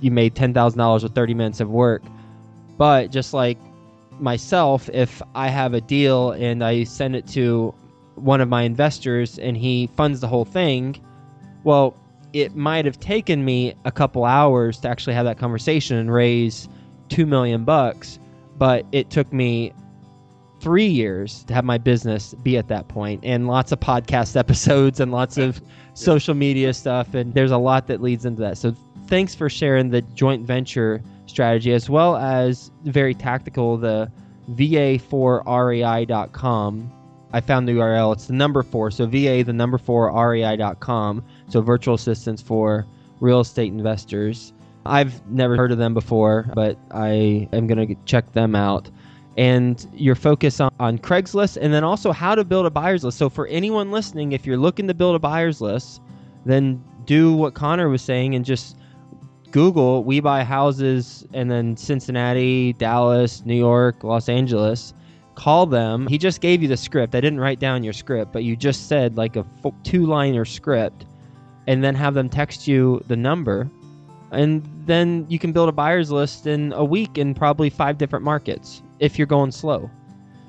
you 0.00 0.10
made 0.10 0.34
$10,000 0.34 1.02
with 1.02 1.14
30 1.14 1.34
minutes 1.34 1.60
of 1.60 1.70
work. 1.70 2.02
But 2.78 3.10
just 3.10 3.32
like 3.34 3.58
myself, 4.20 4.88
if 4.92 5.22
I 5.34 5.48
have 5.48 5.74
a 5.74 5.80
deal 5.80 6.32
and 6.32 6.62
I 6.62 6.84
send 6.84 7.16
it 7.16 7.26
to 7.28 7.74
one 8.14 8.40
of 8.40 8.48
my 8.48 8.62
investors 8.62 9.38
and 9.38 9.56
he 9.56 9.88
funds 9.96 10.20
the 10.20 10.28
whole 10.28 10.44
thing, 10.44 11.00
well, 11.64 11.96
it 12.32 12.54
might 12.54 12.84
have 12.84 13.00
taken 13.00 13.44
me 13.44 13.74
a 13.84 13.90
couple 13.90 14.24
hours 14.24 14.78
to 14.80 14.88
actually 14.88 15.14
have 15.14 15.24
that 15.24 15.38
conversation 15.38 15.96
and 15.96 16.12
raise 16.12 16.68
2 17.08 17.26
million 17.26 17.64
bucks, 17.64 18.18
but 18.58 18.84
it 18.92 19.10
took 19.10 19.32
me 19.32 19.72
3 20.66 20.84
years 20.84 21.44
to 21.44 21.54
have 21.54 21.64
my 21.64 21.78
business 21.78 22.34
be 22.42 22.58
at 22.58 22.66
that 22.66 22.88
point 22.88 23.20
and 23.22 23.46
lots 23.46 23.70
of 23.70 23.78
podcast 23.78 24.34
episodes 24.44 24.98
and 24.98 25.12
lots 25.12 25.38
of 25.38 25.62
social 25.94 26.34
media 26.34 26.74
stuff 26.74 27.14
and 27.14 27.32
there's 27.34 27.52
a 27.52 27.56
lot 27.56 27.86
that 27.86 28.02
leads 28.02 28.24
into 28.24 28.42
that. 28.42 28.58
So 28.58 28.74
thanks 29.06 29.32
for 29.32 29.48
sharing 29.48 29.90
the 29.90 30.02
joint 30.02 30.44
venture 30.44 31.00
strategy 31.26 31.72
as 31.72 31.88
well 31.88 32.16
as 32.16 32.72
very 32.82 33.14
tactical 33.14 33.76
the 33.76 34.10
va4rei.com. 34.50 36.92
I 37.32 37.40
found 37.40 37.68
the 37.68 37.72
URL. 37.72 38.12
It's 38.12 38.26
the 38.26 38.32
number 38.32 38.64
four. 38.64 38.90
So 38.90 39.06
VA, 39.06 39.44
the 39.44 39.52
number 39.52 39.78
four, 39.78 40.10
rei.com. 40.10 41.24
So 41.48 41.60
virtual 41.60 41.94
assistants 41.94 42.42
for 42.42 42.84
real 43.20 43.38
estate 43.40 43.72
investors. 43.72 44.52
I've 44.84 45.24
never 45.30 45.56
heard 45.56 45.70
of 45.70 45.78
them 45.78 45.94
before, 45.94 46.50
but 46.54 46.76
I 46.90 47.48
am 47.52 47.68
going 47.68 47.86
to 47.86 47.94
check 48.04 48.32
them 48.32 48.56
out. 48.56 48.90
And 49.36 49.86
your 49.92 50.14
focus 50.14 50.60
on, 50.60 50.72
on 50.80 50.98
Craigslist 50.98 51.58
and 51.60 51.72
then 51.72 51.84
also 51.84 52.10
how 52.10 52.34
to 52.34 52.42
build 52.42 52.64
a 52.64 52.70
buyer's 52.70 53.04
list. 53.04 53.18
So 53.18 53.28
for 53.28 53.46
anyone 53.48 53.90
listening, 53.90 54.32
if 54.32 54.46
you're 54.46 54.56
looking 54.56 54.88
to 54.88 54.94
build 54.94 55.14
a 55.14 55.18
buyer's 55.18 55.60
list, 55.60 56.00
then 56.46 56.82
do 57.04 57.34
what 57.34 57.54
Connor 57.54 57.88
was 57.88 58.02
saying 58.02 58.34
and 58.34 58.44
just 58.44 58.76
Google 59.50 60.04
we 60.04 60.20
buy 60.20 60.44
houses 60.44 61.26
and 61.32 61.50
then 61.50 61.76
Cincinnati, 61.76 62.72
Dallas, 62.74 63.44
New 63.44 63.54
York, 63.54 64.02
Los 64.04 64.28
Angeles. 64.28 64.92
Call 65.34 65.66
them. 65.66 66.06
He 66.06 66.18
just 66.18 66.40
gave 66.40 66.62
you 66.62 66.68
the 66.68 66.76
script. 66.76 67.14
I 67.14 67.20
didn't 67.20 67.40
write 67.40 67.60
down 67.60 67.84
your 67.84 67.92
script, 67.92 68.32
but 68.32 68.42
you 68.42 68.56
just 68.56 68.88
said 68.88 69.16
like 69.16 69.36
a 69.36 69.44
two 69.82 70.06
liner 70.06 70.44
script 70.44 71.04
and 71.66 71.84
then 71.84 71.94
have 71.94 72.14
them 72.14 72.28
text 72.28 72.66
you 72.66 73.02
the 73.08 73.16
number. 73.16 73.70
And 74.30 74.66
then 74.86 75.26
you 75.28 75.38
can 75.38 75.52
build 75.52 75.68
a 75.68 75.72
buyer's 75.72 76.10
list 76.10 76.46
in 76.46 76.72
a 76.72 76.84
week 76.84 77.18
in 77.18 77.34
probably 77.34 77.70
five 77.70 77.98
different 77.98 78.24
markets 78.24 78.82
if 78.98 79.18
you're 79.18 79.26
going 79.26 79.52
slow. 79.52 79.90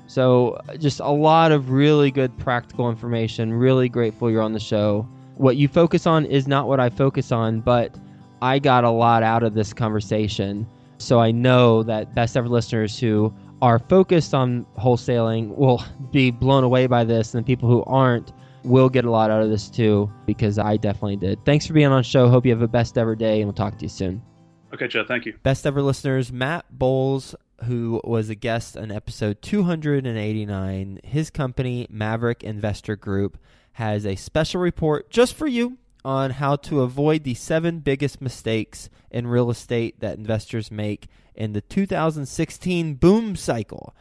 So, 0.06 0.58
uh, 0.68 0.76
just 0.76 1.00
a 1.00 1.10
lot 1.10 1.52
of 1.52 1.70
really 1.70 2.10
good 2.10 2.36
practical 2.38 2.88
information. 2.88 3.52
Really 3.52 3.88
grateful 3.88 4.30
you're 4.30 4.42
on 4.42 4.54
the 4.54 4.60
show. 4.60 5.06
What 5.36 5.56
you 5.56 5.68
focus 5.68 6.06
on 6.06 6.24
is 6.24 6.48
not 6.48 6.66
what 6.66 6.80
I 6.80 6.88
focus 6.88 7.30
on, 7.30 7.60
but 7.60 7.94
I 8.40 8.58
got 8.58 8.84
a 8.84 8.90
lot 8.90 9.22
out 9.22 9.42
of 9.42 9.54
this 9.54 9.72
conversation. 9.72 10.66
So 10.96 11.20
I 11.20 11.30
know 11.30 11.82
that 11.82 12.14
best 12.14 12.36
ever 12.36 12.48
listeners 12.48 12.98
who 12.98 13.32
are 13.60 13.78
focused 13.78 14.34
on 14.34 14.64
wholesaling 14.78 15.54
will 15.56 15.84
be 16.10 16.30
blown 16.30 16.64
away 16.64 16.86
by 16.86 17.04
this, 17.04 17.34
and 17.34 17.44
people 17.44 17.68
who 17.68 17.84
aren't 17.84 18.32
will 18.64 18.88
get 18.88 19.04
a 19.04 19.10
lot 19.10 19.30
out 19.30 19.42
of 19.42 19.50
this 19.50 19.68
too, 19.68 20.10
because 20.26 20.58
I 20.58 20.78
definitely 20.78 21.16
did. 21.16 21.44
Thanks 21.44 21.66
for 21.66 21.74
being 21.74 21.86
on 21.86 21.98
the 21.98 22.02
show. 22.02 22.28
Hope 22.28 22.46
you 22.46 22.52
have 22.52 22.62
a 22.62 22.68
best 22.68 22.96
ever 22.96 23.14
day, 23.14 23.40
and 23.40 23.44
we'll 23.44 23.52
talk 23.52 23.76
to 23.78 23.84
you 23.84 23.90
soon. 23.90 24.22
Okay, 24.72 24.88
Joe. 24.88 25.04
Thank 25.04 25.26
you. 25.26 25.34
Best 25.42 25.66
ever 25.66 25.82
listeners, 25.82 26.32
Matt 26.32 26.64
Bowles, 26.70 27.34
who 27.64 28.00
was 28.04 28.28
a 28.28 28.34
guest 28.34 28.76
on 28.76 28.90
episode 28.90 29.40
289. 29.42 31.00
His 31.04 31.30
company, 31.30 31.86
Maverick 31.90 32.44
Investor 32.44 32.96
Group, 32.96 33.38
has 33.72 34.04
a 34.04 34.16
special 34.16 34.60
report 34.60 35.08
just 35.10 35.34
for 35.34 35.46
you 35.46 35.78
on 36.04 36.32
how 36.32 36.56
to 36.56 36.82
avoid 36.82 37.24
the 37.24 37.34
seven 37.34 37.80
biggest 37.80 38.20
mistakes 38.20 38.90
in 39.10 39.26
real 39.26 39.50
estate 39.50 40.00
that 40.00 40.18
investors 40.18 40.70
make 40.70 41.06
in 41.34 41.52
the 41.52 41.60
2016 41.60 42.94
boom 42.94 43.36
cycle. 43.36 43.94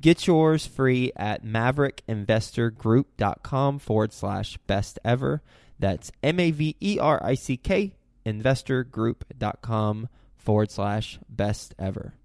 Get 0.00 0.26
yours 0.26 0.66
free 0.66 1.12
at 1.16 1.44
maverickinvestorgroup.com 1.44 3.78
forward 3.78 4.12
slash 4.12 4.56
best 4.66 4.98
ever. 5.04 5.42
That's 5.78 6.10
M 6.22 6.40
A 6.40 6.50
V 6.50 6.76
E 6.80 6.98
R 6.98 7.20
I 7.22 7.34
C 7.34 7.56
K 7.56 7.94
investorgroup.com 8.24 10.08
forward 10.36 10.70
slash 10.70 11.18
best 11.28 11.74
ever. 11.78 12.14